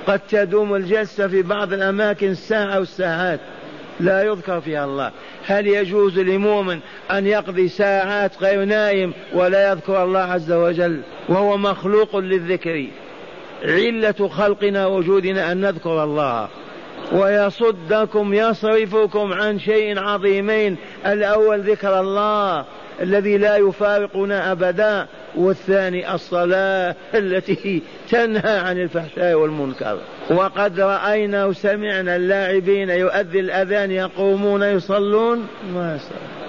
قد 0.07 0.21
تدوم 0.29 0.75
الجلسة 0.75 1.29
في 1.29 1.43
بعض 1.43 1.73
الأماكن 1.73 2.35
ساعة 2.35 2.79
والساعات 2.79 3.41
لا 4.01 4.23
يذكر 4.23 4.61
فيها 4.61 4.85
الله. 4.85 5.13
هل 5.47 5.67
يجوز 5.67 6.19
لمؤمن 6.19 6.81
أن 7.11 7.27
يقضي 7.27 7.69
ساعات 7.69 8.43
غير 8.43 8.65
نائم 8.65 9.13
ولا 9.35 9.73
يذكر 9.73 10.05
الله 10.05 10.21
عز 10.21 10.53
وجل؟ 10.53 11.01
وهو 11.29 11.57
مخلوق 11.57 12.17
للذكر. 12.17 12.87
علة 13.65 14.29
خلقنا 14.29 14.87
وجودنا 14.87 15.53
أن 15.53 15.61
نذكر 15.61 16.05
الله. 16.05 16.49
ويصدكم 17.13 18.35
يصرفكم 18.35 19.33
عن 19.33 19.59
شيء 19.59 19.99
عظيمين. 19.99 20.77
الأول 21.07 21.61
ذكر 21.61 22.01
الله 22.01 22.65
الذي 23.01 23.39
لا 23.39 23.57
يفارقنا 23.57 24.53
أبدا 24.53 25.07
والثاني 25.37 26.15
الصلاة 26.15 26.95
التي 27.15 27.83
تنهى 28.11 28.59
عن 28.59 28.79
الفحشاء 28.79 29.35
والمنكر. 29.35 29.99
وقد 30.31 30.81
رأينا 30.81 31.47
وسمعنا 31.47 32.17
اللاعبين 32.17 32.91
يؤذي 32.91 33.41
الأذان 33.41 33.91
يقومون 33.91 34.63
يصلون. 34.63 35.47
ما 35.75 35.99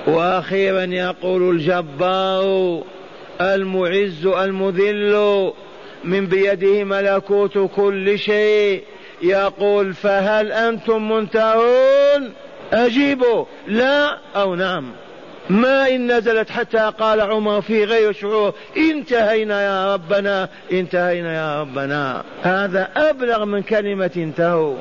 وأخيرا 0.08 0.84
يقول 0.84 1.56
الجبار 1.56 2.84
المعز 3.41 4.26
المذل. 4.26 5.52
من 6.04 6.28
بيده 6.28 6.84
ملكوت 6.84 7.58
كل 7.76 8.20
شيء. 8.20 8.84
يقول 9.22 9.94
فهل 9.94 10.52
أنتم 10.52 11.12
منتهون؟ 11.12 12.34
أجيبوا 12.74 13.46
لا 13.68 14.18
أو 14.36 14.56
نعم. 14.56 14.92
ما 15.50 15.90
إن 15.90 16.18
نزلت 16.18 16.50
حتى 16.50 16.92
قال 17.00 17.22
عمر 17.22 17.62
في 17.62 17.84
غير 17.84 18.14
شعور 18.14 18.54
انتهينا 18.78 19.62
يا 19.62 19.94
ربنا 19.94 20.50
انتهينا 20.72 21.36
يا 21.36 21.62
ربنا. 21.62 22.24
هذا 22.44 22.90
أبلغ 22.96 23.46
من 23.46 23.62
كلمة 23.62 24.12
انتهوا. 24.18 24.76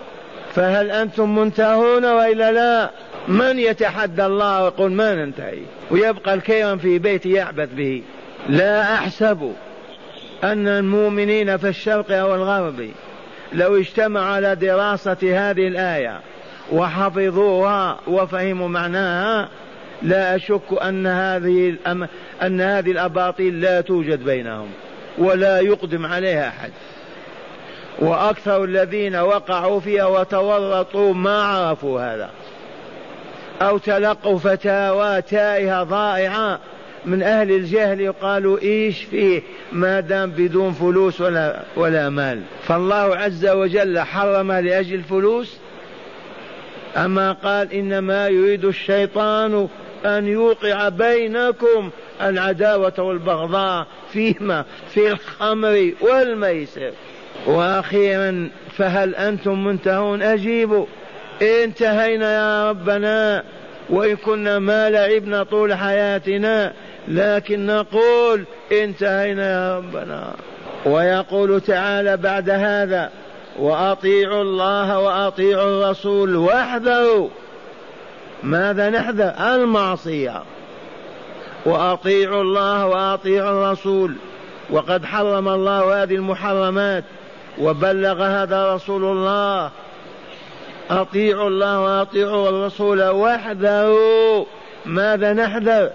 فهل 0.55 0.91
أنتم 0.91 1.39
منتهون 1.39 2.05
وإلا 2.05 2.53
لا؟ 2.53 2.91
من 3.29 3.59
يتحدى 3.59 4.27
الله 4.27 4.65
ويقول 4.65 4.93
ما 4.93 5.15
ننتهي؟ 5.15 5.63
ويبقى 5.91 6.35
الكيرم 6.35 6.79
في 6.79 6.99
بيت 6.99 7.27
يعبث 7.27 7.69
به. 7.73 8.03
لا 8.49 8.95
أحسب. 8.95 9.53
أن 10.45 10.69
المؤمنين 10.69 11.57
في 11.57 11.69
الشرق 11.69 12.13
أو 12.13 12.35
الغرب 12.35 12.91
لو 13.53 13.77
اجتمعوا 13.77 14.27
على 14.27 14.55
دراسة 14.55 15.17
هذه 15.23 15.69
الآية 15.69 16.21
وحفظوها 16.73 17.99
وفهموا 18.07 18.69
معناها 18.69 19.49
لا 20.03 20.37
أشك 20.37 20.83
أن 20.83 21.07
هذه 21.07 21.69
الأم... 21.69 22.09
أن 22.43 22.61
هذه 22.61 22.91
الأباطيل 22.91 23.61
لا 23.61 23.81
توجد 23.81 24.25
بينهم 24.25 24.69
ولا 25.19 25.61
يقدم 25.61 26.07
عليها 26.07 26.49
أحد. 26.49 26.71
وأكثر 27.99 28.65
الذين 28.65 29.17
وقعوا 29.17 29.81
فيها 29.81 30.07
وتورطوا 30.07 31.15
ما 31.15 31.43
عرفوا 31.43 32.01
هذا 32.01 32.31
أو 33.63 33.79
تلقوا 33.79 34.39
فتاوى 34.39 35.23
تائهة 35.23 35.83
ضائعة 35.83 36.59
من 37.07 37.23
أهل 37.23 37.51
الجهل 37.51 38.01
يقالوا 38.01 38.59
إيش 38.63 39.03
فيه؟ 39.03 39.43
ما 39.73 40.01
دام 40.01 40.31
بدون 40.31 40.73
فلوس 40.73 41.21
ولا 41.21 41.63
ولا 41.77 42.09
مال. 42.09 42.43
فالله 42.67 43.17
عز 43.17 43.47
وجل 43.47 44.01
حرم 44.01 44.53
لأجل 44.53 44.95
الفلوس 44.95 45.59
أما 46.97 47.33
قال 47.33 47.73
إنما 47.73 48.29
يريد 48.29 48.65
الشيطان 48.65 49.69
أن 50.05 50.27
يوقع 50.27 50.89
بينكم 50.89 51.91
العداوة 52.23 52.95
والبغضاء 52.99 53.87
فيما 54.13 54.65
في 54.95 55.13
الخمر 55.13 55.93
والميسر. 56.01 56.93
وأخيرا 57.47 58.51
فهل 58.77 59.15
أنتم 59.15 59.65
منتهون؟ 59.65 60.23
أجيبوا 60.23 60.87
انتهينا 61.43 62.35
يا 62.35 62.71
ربنا 62.71 63.45
وإن 63.91 64.17
كنا 64.17 64.59
ما 64.59 64.91
لعبنا 64.91 65.43
طول 65.43 65.75
حياتنا. 65.75 66.73
لكن 67.09 67.67
نقول 67.67 68.45
انتهينا 68.73 69.53
يا 69.53 69.77
ربنا. 69.79 70.35
ويقول 70.87 71.61
تعالى 71.61 72.17
بعد 72.17 72.51
هذا 72.51 73.11
وأطيعوا 73.59 74.43
الله 74.43 74.99
وأطيعوا 74.99 75.69
الرسول 75.69 76.37
واحذروا. 76.37 77.29
ماذا 78.43 78.91
نحذر؟ 78.91 79.35
المعصية. 79.55 80.43
وأطيعوا 81.67 82.43
الله 82.43 82.87
وأطيعوا 82.87 83.51
الرسول. 83.51 84.15
وقد 84.71 85.05
حرم 85.05 85.49
الله 85.49 86.03
هذه 86.03 86.15
المحرمات. 86.15 87.05
وبلغ 87.59 88.23
هذا 88.23 88.75
رسول 88.75 89.05
الله. 89.05 89.71
أطيعوا 90.91 91.49
الله 91.49 91.81
وأطيعوا 91.81 92.49
الرسول 92.49 93.09
وحده 93.09 93.97
ماذا 94.87 95.33
نحذر؟ 95.33 95.91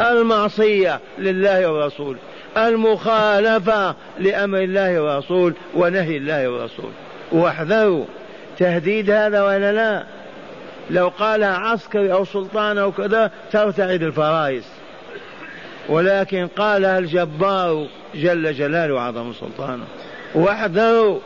المعصية 0.00 1.00
لله 1.18 1.70
والرسول 1.70 2.16
المخالفة 2.56 3.94
لأمر 4.18 4.58
الله 4.58 5.00
والرسول 5.00 5.54
ونهي 5.74 6.16
الله 6.16 6.48
والرسول 6.48 6.90
واحذروا 7.32 8.04
تهديد 8.58 9.10
هذا 9.10 9.42
ولا 9.42 9.72
لا؟ 9.72 10.04
لو 10.90 11.08
قال 11.08 11.44
عسكري 11.44 12.12
أو 12.12 12.24
سلطان 12.24 12.78
أو 12.78 12.92
كذا 12.92 13.30
ترتعد 13.52 14.02
الفرائس. 14.02 14.64
ولكن 15.88 16.46
قالها 16.46 16.98
الجبار 16.98 17.86
جل 18.14 18.52
جلاله 18.52 18.94
وعظم 18.94 19.32
سلطانه. 19.32 19.84
واحذروا 20.34 21.20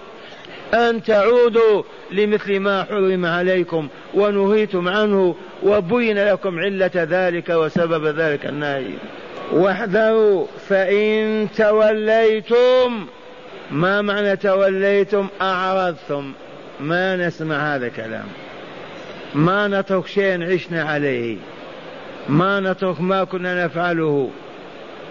أن 0.75 1.03
تعودوا 1.03 1.83
لمثل 2.11 2.61
ما 2.61 2.85
حرم 2.85 3.27
عليكم 3.27 3.89
ونهيتم 4.15 4.89
عنه 4.89 5.35
وبين 5.63 6.19
لكم 6.19 6.59
علة 6.59 6.91
ذلك 6.95 7.49
وسبب 7.49 8.07
ذلك 8.07 8.47
النهي. 8.47 8.91
واحذروا 9.53 10.47
فإن 10.69 11.49
توليتم 11.57 13.07
ما 13.71 14.03
معنى 14.03 14.37
توليتم؟ 14.37 15.27
أعرضتم. 15.41 16.33
ما 16.81 17.17
نسمع 17.17 17.75
هذا 17.75 17.87
الكلام. 17.87 18.27
ما 19.35 19.69
نترك 19.69 20.07
شيئا 20.07 20.53
عشنا 20.53 20.83
عليه. 20.83 21.37
ما 22.29 22.61
نترك 22.61 23.01
ما 23.01 23.25
كنا 23.25 23.65
نفعله. 23.65 24.31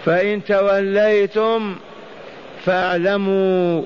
فإن 0.04 0.44
توليتم 0.44 1.76
فاعلموا 2.64 3.82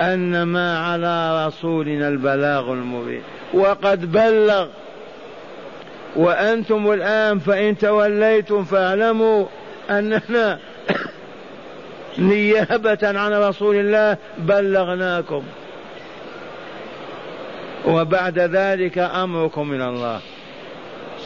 أن 0.00 0.42
ما 0.42 0.78
على 0.78 1.46
رسولنا 1.46 2.08
البلاغ 2.08 2.72
المبين. 2.72 3.22
وقد 3.54 4.12
بلغ 4.12 4.66
وأنتم 6.16 6.92
الآن 6.92 7.38
فإن 7.38 7.78
توليتم 7.78 8.64
فاعلموا 8.64 9.46
أننا 9.90 10.58
نيابة 12.18 12.98
عن 13.02 13.32
رسول 13.32 13.76
الله 13.76 14.16
بلغناكم. 14.38 15.42
وبعد 17.86 18.38
ذلك 18.38 18.98
أمركم 18.98 19.68
من 19.68 19.82
الله. 19.82 20.20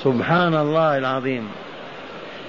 سبحان 0.03 0.55
الله 0.55 0.99
العظيم. 0.99 1.49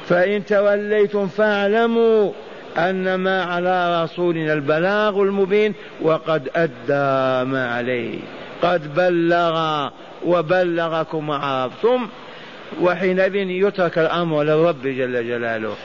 فإن 0.08 0.46
توليتم 0.46 1.28
فاعلموا 1.28 2.32
أن 2.78 3.16
ما 3.16 3.44
على 3.44 4.04
رسولنا 4.04 4.54
البلاغ 4.54 5.22
المبين 5.22 5.74
وقد 6.02 6.50
أدى 6.56 7.50
ما 7.50 7.76
عليه. 7.76 8.20
قد 8.62 8.96
بلغ 8.96 9.90
وبلغكم 10.26 11.30
وعرفتم 11.30 12.08
وحينئذ 12.82 13.36
يترك 13.36 14.00
الأمر 14.00 14.44
للرب 14.44 14.82
جل 14.84 15.28
جلاله. 15.28 15.76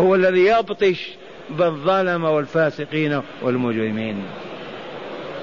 هو 0.00 0.14
الذي 0.14 0.46
يبطش 0.46 1.10
بالظلم 1.50 2.24
والفاسقين 2.24 3.20
والمجرمين. 3.42 4.22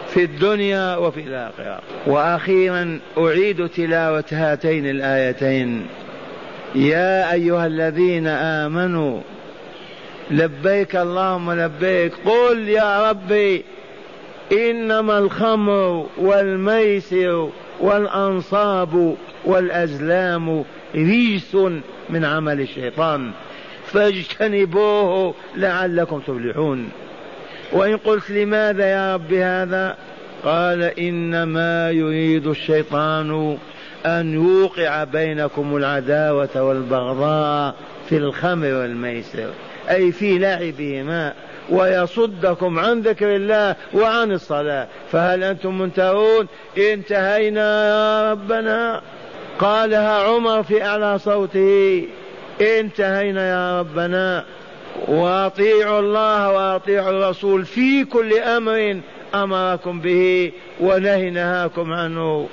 في 0.08 0.24
الدنيا 0.24 0.96
وفي 0.96 1.20
الآخرة. 1.20 1.80
وأخيرا 2.08 3.00
أعيد 3.18 3.70
تلاوة 3.70 4.24
هاتين 4.32 4.90
الآيتين. 4.90 5.88
يا 6.76 7.34
أيها 7.34 7.66
الذين 7.66 8.28
آمنوا 8.28 9.22
لبيك 10.32 10.96
اللهم 10.96 11.52
لبيك. 11.52 12.14
قل 12.26 12.70
يا 12.70 13.10
ربي 13.10 13.64
إنما 14.52 15.18
الخمر 15.18 16.08
والميسر 16.18 17.50
والأنصاب 17.80 19.16
والأزلام 19.46 20.64
رجس 20.96 21.56
من 22.10 22.26
عمل 22.26 22.62
الشيطان. 22.62 23.32
فاجتنبوه 23.86 25.34
لعلكم 25.56 26.20
تفلحون. 26.20 26.90
وإن 27.72 27.98
قلت 27.98 28.32
لماذا 28.32 28.86
يا 28.86 29.16
رب 29.16 29.34
هذا؟ 29.34 29.98
قال 30.44 30.84
إنما 30.84 31.92
يريد 31.92 32.48
الشيطان 32.48 33.58
أن 34.06 34.34
يوقع 34.34 35.04
بينكم 35.04 35.78
العداوة 35.78 36.62
والبغضاء 36.62 37.76
في 38.10 38.18
الخمر 38.18 38.74
والميسر 38.74 39.50
أي 39.90 40.12
في 40.12 40.40
لعبهما. 40.40 41.34
ويصدكم 41.70 42.80
عن 42.80 43.02
ذكر 43.02 43.36
الله 43.36 43.76
وعن 43.94 44.32
الصلاة. 44.32 44.88
فهل 45.12 45.44
أنتم 45.44 45.78
منتهون؟ 45.78 46.48
انتهينا 46.78 47.90
يا 47.90 48.32
ربنا. 48.32 49.02
قالها 49.60 50.24
عمر 50.24 50.64
في 50.64 50.84
أعلى 50.84 51.20
صوته. 51.20 52.08
انتهينا 52.62 53.50
يا 53.50 53.80
ربنا. 53.80 54.46
وأطيعوا 55.08 56.00
الله 56.00 56.52
وأطيعوا 56.52 57.10
الرسول 57.10 57.66
في 57.66 58.04
كل 58.04 58.34
أمر 58.34 59.02
أمركم 59.36 60.00
به 60.00 60.52
ونهي 60.80 61.30
نهاكم 61.30 61.94
عنه. 61.94 62.50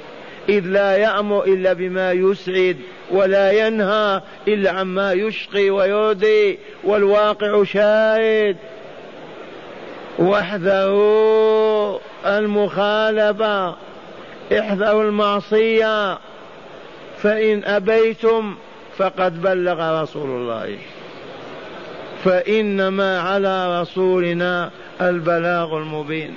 إذ 0.49 0.61
لا 0.61 0.97
يأمر 0.97 1.45
إلا 1.45 1.73
بما 1.73 2.13
يسعد 2.13 2.77
ولا 3.11 3.67
ينهى 3.67 4.21
إلا 4.49 4.71
عما 4.71 5.13
يشقي 5.13 5.71
ويرضي 5.71 6.59
والواقع 6.85 7.65
شاهد. 7.65 8.57
واحذروا 10.19 11.99
المخالفة 12.27 13.75
احذروا 14.59 15.03
المعصية 15.03 16.19
فإن 17.19 17.65
أبيتم 17.65 18.57
فقد 18.97 19.43
بلغ 19.43 20.03
رسول 20.03 20.31
الله. 20.31 20.79
فإنما 22.25 23.21
على 23.21 23.81
رسولنا 23.81 24.71
البلاغ 25.01 25.77
المبين. 25.77 26.35